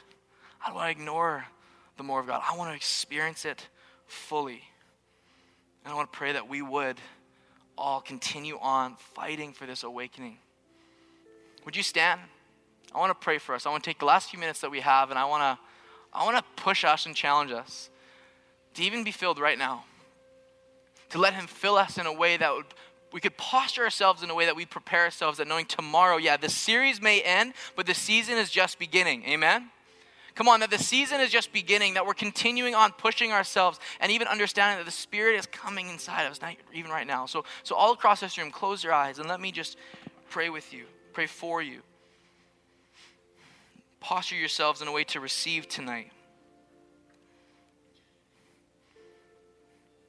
I 0.63 0.67
don't 0.67 0.75
want 0.75 0.87
to 0.87 1.01
ignore 1.01 1.45
the 1.97 2.03
more 2.03 2.21
of 2.21 2.27
God. 2.27 2.41
I 2.49 2.55
want 2.55 2.69
to 2.69 2.75
experience 2.75 3.43
it 3.43 3.67
fully. 4.07 4.61
And 5.85 5.93
I 5.93 5.95
want 5.95 6.11
to 6.11 6.17
pray 6.17 6.31
that 6.33 6.49
we 6.49 6.63
would 6.63 6.97
all 7.77 8.01
continue 8.01 8.57
on 8.59 8.95
fighting 9.13 9.53
for 9.53 9.67
this 9.67 9.83
awakening. 9.83 10.39
Would 11.63 11.75
you 11.75 11.83
stand? 11.83 12.19
I 12.93 12.97
want 12.97 13.11
to 13.11 13.23
pray 13.23 13.37
for 13.37 13.53
us. 13.53 13.65
I 13.65 13.69
want 13.69 13.83
to 13.83 13.89
take 13.89 13.99
the 13.99 14.05
last 14.05 14.31
few 14.31 14.39
minutes 14.39 14.61
that 14.61 14.71
we 14.71 14.79
have 14.79 15.11
and 15.11 15.19
I 15.19 15.25
want 15.25 15.41
to 15.41 15.63
I 16.11 16.23
want 16.23 16.37
to 16.37 16.63
push 16.63 16.85
us 16.85 17.05
and 17.05 17.15
challenge 17.15 17.51
us 17.51 17.89
to 18.75 18.83
even 18.83 19.03
be 19.03 19.11
filled 19.11 19.37
right 19.37 19.57
now. 19.57 19.83
To 21.09 21.19
let 21.19 21.33
him 21.33 21.45
fill 21.45 21.75
us 21.75 21.97
in 21.97 22.05
a 22.05 22.13
way 22.13 22.37
that 22.37 22.53
would 22.53 22.65
we 23.11 23.21
could 23.21 23.37
posture 23.37 23.83
ourselves 23.83 24.23
in 24.23 24.29
a 24.29 24.35
way 24.35 24.45
that 24.45 24.55
we 24.55 24.65
prepare 24.65 25.03
ourselves 25.03 25.37
that 25.37 25.47
knowing 25.47 25.65
tomorrow, 25.65 26.17
yeah, 26.17 26.35
the 26.35 26.49
series 26.49 27.01
may 27.01 27.21
end, 27.21 27.53
but 27.75 27.85
the 27.85 27.93
season 27.93 28.37
is 28.37 28.49
just 28.49 28.77
beginning. 28.77 29.23
Amen. 29.25 29.69
Come 30.35 30.49
on, 30.49 30.59
that 30.59 30.69
the 30.69 30.77
season 30.77 31.21
is 31.21 31.31
just 31.31 31.53
beginning, 31.53 31.93
that 31.93 32.05
we're 32.05 32.13
continuing 32.13 32.75
on 32.75 32.91
pushing 32.91 33.31
ourselves 33.31 33.79
and 34.01 34.11
even 34.11 34.27
understanding 34.27 34.77
that 34.77 34.85
the 34.85 34.91
Spirit 34.91 35.39
is 35.39 35.45
coming 35.45 35.87
inside 35.87 36.25
of 36.25 36.31
us, 36.31 36.41
not 36.41 36.55
even 36.73 36.91
right 36.91 37.07
now. 37.07 37.25
So, 37.25 37.45
so 37.63 37.73
all 37.73 37.93
across 37.93 38.19
this 38.19 38.37
room, 38.37 38.51
close 38.51 38.83
your 38.83 38.91
eyes 38.91 39.17
and 39.17 39.29
let 39.29 39.39
me 39.39 39.53
just 39.53 39.77
pray 40.29 40.49
with 40.49 40.73
you, 40.73 40.83
pray 41.13 41.25
for 41.25 41.61
you. 41.61 41.79
Posture 44.01 44.35
yourselves 44.35 44.81
in 44.81 44.89
a 44.89 44.91
way 44.91 45.05
to 45.05 45.21
receive 45.21 45.69
tonight. 45.69 46.11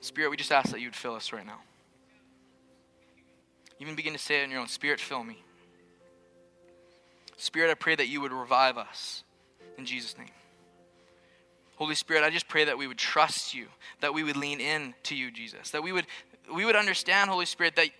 Spirit, 0.00 0.30
we 0.30 0.36
just 0.36 0.52
ask 0.52 0.70
that 0.70 0.80
you 0.80 0.88
would 0.88 0.96
fill 0.96 1.14
us 1.14 1.32
right 1.32 1.46
now. 1.46 1.60
Even 3.78 3.94
begin 3.94 4.12
to 4.12 4.18
say 4.18 4.40
it 4.40 4.44
in 4.44 4.50
your 4.50 4.60
own 4.60 4.68
Spirit, 4.68 5.00
fill 5.00 5.22
me. 5.22 5.42
Spirit, 7.36 7.70
I 7.70 7.74
pray 7.74 7.94
that 7.94 8.08
you 8.08 8.20
would 8.20 8.32
revive 8.32 8.76
us. 8.76 9.22
In 9.78 9.84
Jesus' 9.84 10.16
name. 10.16 10.30
Holy 11.76 11.94
Spirit, 11.94 12.24
I 12.24 12.30
just 12.30 12.48
pray 12.48 12.64
that 12.64 12.78
we 12.78 12.86
would 12.86 12.98
trust 12.98 13.54
you, 13.54 13.66
that 14.00 14.14
we 14.14 14.24
would 14.24 14.36
lean 14.36 14.60
in 14.60 14.94
to 15.04 15.14
you, 15.14 15.30
Jesus, 15.30 15.70
that 15.70 15.82
we 15.82 15.92
would, 15.92 16.06
we 16.54 16.64
would 16.64 16.76
understand, 16.76 17.28
Holy 17.28 17.44
Spirit, 17.44 17.76
that 17.76 17.90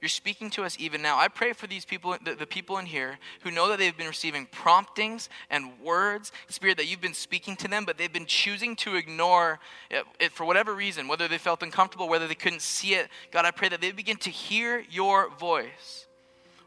you're 0.00 0.08
speaking 0.10 0.50
to 0.50 0.64
us 0.64 0.76
even 0.78 1.00
now. 1.00 1.18
I 1.18 1.28
pray 1.28 1.54
for 1.54 1.66
these 1.66 1.86
people, 1.86 2.14
the, 2.22 2.34
the, 2.34 2.46
people 2.46 2.76
in 2.76 2.84
here 2.84 3.18
who 3.40 3.50
know 3.50 3.70
that 3.70 3.78
they've 3.78 3.96
been 3.96 4.06
receiving 4.06 4.46
promptings 4.52 5.30
and 5.48 5.80
words, 5.80 6.30
Spirit, 6.48 6.76
that 6.76 6.84
you've 6.84 7.00
been 7.00 7.14
speaking 7.14 7.56
to 7.56 7.68
them, 7.68 7.86
but 7.86 7.96
they've 7.96 8.12
been 8.12 8.26
choosing 8.26 8.76
to 8.76 8.96
ignore 8.96 9.60
it, 9.90 10.04
it, 10.20 10.32
for 10.32 10.44
whatever 10.44 10.74
reason, 10.74 11.08
whether 11.08 11.26
they 11.26 11.38
felt 11.38 11.62
uncomfortable, 11.62 12.06
whether 12.06 12.28
they 12.28 12.34
couldn't 12.34 12.60
see 12.60 12.94
it. 12.94 13.08
God, 13.32 13.46
I 13.46 13.50
pray 13.50 13.70
that 13.70 13.80
they 13.80 13.92
begin 13.92 14.18
to 14.18 14.30
hear 14.30 14.84
your 14.90 15.30
voice. 15.30 16.06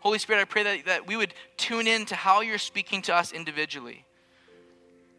Holy 0.08 0.20
Spirit, 0.20 0.40
I 0.40 0.46
pray 0.46 0.64
that, 0.64 0.86
that 0.86 1.06
we 1.06 1.18
would 1.18 1.34
tune 1.58 1.86
in 1.86 2.06
to 2.06 2.16
how 2.16 2.40
you're 2.40 2.58
speaking 2.58 3.02
to 3.02 3.14
us 3.14 3.34
individually. 3.34 4.06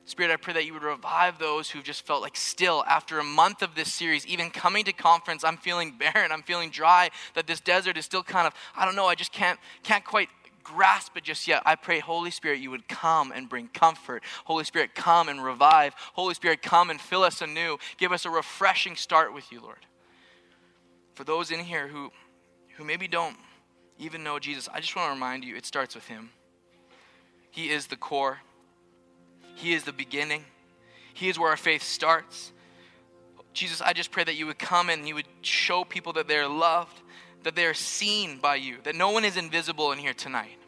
Spirit, 0.07 0.33
I 0.33 0.37
pray 0.37 0.55
that 0.55 0.65
you 0.65 0.73
would 0.73 0.83
revive 0.83 1.39
those 1.39 1.69
who've 1.69 1.85
just 1.85 2.07
felt 2.07 2.23
like 2.23 2.39
still 2.39 2.83
after 2.89 3.19
a 3.19 3.23
month 3.23 3.61
of 3.61 3.75
this 3.75 3.93
series, 3.93 4.27
even 4.27 4.49
coming 4.49 4.87
to 4.87 4.95
conference, 4.95 5.45
I'm 5.45 5.59
feeling 5.59 5.99
barren, 5.99 6.33
I'm 6.33 6.43
feeling 6.43 6.71
dry, 6.71 7.11
that 7.35 7.47
this 7.47 7.61
desert 7.61 7.99
is 7.99 8.07
still 8.07 8.23
kind 8.23 8.47
of, 8.47 8.55
I 8.75 8.87
don't 8.87 8.97
know, 8.97 9.05
I 9.05 9.15
just 9.15 9.31
can't, 9.31 9.61
can't 9.83 10.07
quite 10.07 10.31
grasp 10.65 11.19
it 11.19 11.25
just 11.25 11.47
yet. 11.47 11.63
I 11.67 11.75
pray, 11.75 11.99
Holy 11.99 12.31
Spirit, 12.31 12.61
you 12.61 12.71
would 12.71 12.89
come 12.89 13.31
and 13.31 13.47
bring 13.47 13.69
comfort. 13.69 14.25
Holy 14.47 14.65
Spirit, 14.65 14.95
come 14.95 15.29
and 15.29 15.45
revive. 15.45 15.93
Holy 16.15 16.33
Spirit, 16.33 16.63
come 16.63 16.89
and 16.89 16.99
fill 16.99 17.25
us 17.25 17.43
anew. 17.43 17.77
Give 17.99 18.11
us 18.11 18.25
a 18.25 18.31
refreshing 18.31 18.97
start 18.97 19.35
with 19.35 19.53
you, 19.53 19.61
Lord. 19.61 19.85
For 21.13 21.25
those 21.25 21.51
in 21.51 21.61
here 21.61 21.89
who, 21.89 22.11
who 22.79 22.85
maybe 22.85 23.07
don't 23.07 23.37
even 23.99 24.23
know 24.23 24.39
Jesus, 24.39 24.69
I 24.73 24.81
just 24.81 24.95
want 24.95 25.09
to 25.09 25.15
remind 25.15 25.45
you 25.45 25.57
it 25.57 25.67
starts 25.67 25.95
with 25.95 26.07
Him. 26.07 26.31
He 27.51 27.71
is 27.71 27.87
the 27.89 27.97
core, 27.97 28.39
He 29.55 29.73
is 29.75 29.85
the 29.85 29.93
beginning, 29.93 30.45
He 31.15 31.29
is 31.29 31.39
where 31.39 31.51
our 31.51 31.57
faith 31.57 31.83
starts. 31.83 32.53
Jesus, 33.53 33.81
I 33.81 33.93
just 33.93 34.13
pray 34.13 34.23
that 34.25 34.37
you 34.37 34.47
would 34.47 34.59
come 34.59 34.89
and 34.89 35.09
you 35.09 35.17
would 35.17 35.27
show 35.43 35.83
people 35.83 36.13
that 36.13 36.29
they're 36.29 36.47
loved, 36.47 37.01
that 37.43 37.57
they're 37.57 37.75
seen 37.75 38.39
by 38.39 38.57
you, 38.57 38.77
that 38.85 38.95
no 38.95 39.11
one 39.11 39.25
is 39.25 39.37
invisible 39.37 39.91
in 39.91 39.99
here 39.99 40.15
tonight. 40.15 40.59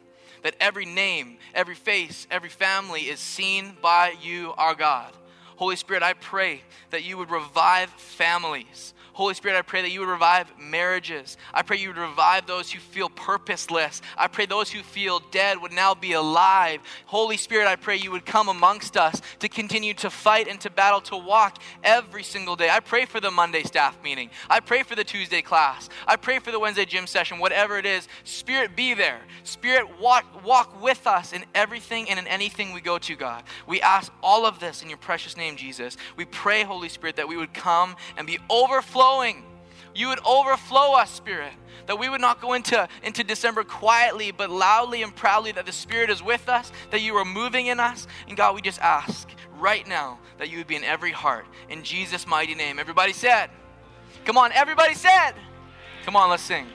That 0.43 0.55
every 0.59 0.85
name, 0.85 1.37
every 1.53 1.75
face, 1.75 2.27
every 2.29 2.49
family 2.49 3.01
is 3.01 3.19
seen 3.19 3.77
by 3.81 4.15
you, 4.21 4.53
our 4.57 4.75
God. 4.75 5.13
Holy 5.55 5.75
Spirit, 5.75 6.01
I 6.01 6.13
pray 6.13 6.63
that 6.89 7.03
you 7.03 7.17
would 7.17 7.29
revive 7.29 7.91
families. 7.91 8.93
Holy 9.13 9.33
Spirit, 9.33 9.57
I 9.57 9.61
pray 9.61 9.81
that 9.81 9.91
you 9.91 9.99
would 9.99 10.09
revive 10.09 10.51
marriages. 10.57 11.35
I 11.53 11.63
pray 11.63 11.77
you 11.77 11.89
would 11.89 11.97
revive 11.97 12.47
those 12.47 12.71
who 12.71 12.79
feel 12.79 13.09
purposeless. 13.09 14.01
I 14.17 14.27
pray 14.27 14.45
those 14.45 14.71
who 14.71 14.83
feel 14.83 15.19
dead 15.31 15.61
would 15.61 15.73
now 15.73 15.93
be 15.93 16.13
alive. 16.13 16.79
Holy 17.07 17.35
Spirit, 17.35 17.67
I 17.67 17.75
pray 17.75 17.97
you 17.97 18.11
would 18.11 18.25
come 18.25 18.47
amongst 18.47 18.95
us 18.95 19.21
to 19.39 19.49
continue 19.49 19.93
to 19.95 20.09
fight 20.09 20.47
and 20.47 20.61
to 20.61 20.69
battle, 20.69 21.01
to 21.01 21.17
walk 21.17 21.61
every 21.83 22.23
single 22.23 22.55
day. 22.55 22.69
I 22.69 22.79
pray 22.79 23.05
for 23.05 23.19
the 23.19 23.31
Monday 23.31 23.63
staff 23.63 24.01
meeting. 24.01 24.29
I 24.49 24.61
pray 24.61 24.83
for 24.83 24.95
the 24.95 25.03
Tuesday 25.03 25.41
class. 25.41 25.89
I 26.07 26.15
pray 26.15 26.39
for 26.39 26.51
the 26.51 26.59
Wednesday 26.59 26.85
gym 26.85 27.05
session, 27.05 27.37
whatever 27.37 27.77
it 27.77 27.85
is. 27.85 28.07
Spirit, 28.23 28.77
be 28.77 28.93
there. 28.93 29.19
Spirit, 29.43 29.99
walk, 29.99 30.45
walk 30.45 30.81
with 30.81 31.05
us 31.05 31.33
in 31.33 31.43
everything 31.53 32.09
and 32.09 32.17
in 32.17 32.27
anything 32.27 32.71
we 32.71 32.79
go 32.79 32.97
to, 32.97 33.15
God. 33.17 33.43
We 33.67 33.81
ask 33.81 34.11
all 34.23 34.45
of 34.45 34.59
this 34.59 34.81
in 34.81 34.87
your 34.87 34.97
precious 34.99 35.35
name, 35.35 35.57
Jesus. 35.57 35.97
We 36.15 36.23
pray, 36.23 36.63
Holy 36.63 36.87
Spirit, 36.87 37.17
that 37.17 37.27
we 37.27 37.35
would 37.35 37.53
come 37.53 37.97
and 38.15 38.25
be 38.25 38.39
overflowing 38.49 39.00
overflowing. 39.01 39.43
You 39.93 40.07
would 40.09 40.19
overflow 40.25 40.93
us, 40.93 41.11
Spirit. 41.11 41.53
That 41.87 41.99
we 41.99 42.07
would 42.07 42.21
not 42.21 42.39
go 42.39 42.53
into, 42.53 42.87
into 43.03 43.23
December 43.23 43.63
quietly, 43.63 44.31
but 44.31 44.49
loudly 44.49 45.03
and 45.03 45.13
proudly 45.13 45.51
that 45.53 45.65
the 45.65 45.71
Spirit 45.71 46.09
is 46.09 46.23
with 46.23 46.47
us, 46.47 46.71
that 46.91 47.01
you 47.01 47.15
are 47.15 47.25
moving 47.25 47.67
in 47.67 47.79
us. 47.79 48.07
And 48.27 48.37
God, 48.37 48.55
we 48.55 48.61
just 48.61 48.79
ask 48.79 49.27
right 49.57 49.85
now 49.87 50.19
that 50.37 50.49
you 50.49 50.57
would 50.57 50.67
be 50.67 50.75
in 50.75 50.83
every 50.83 51.11
heart. 51.11 51.45
In 51.69 51.83
Jesus' 51.83 52.27
mighty 52.27 52.55
name. 52.55 52.79
Everybody 52.79 53.13
said, 53.13 53.49
Come 54.25 54.37
on, 54.37 54.51
everybody 54.53 54.93
said, 54.93 55.33
Come 56.05 56.15
on, 56.15 56.29
let's 56.29 56.43
sing. 56.43 56.67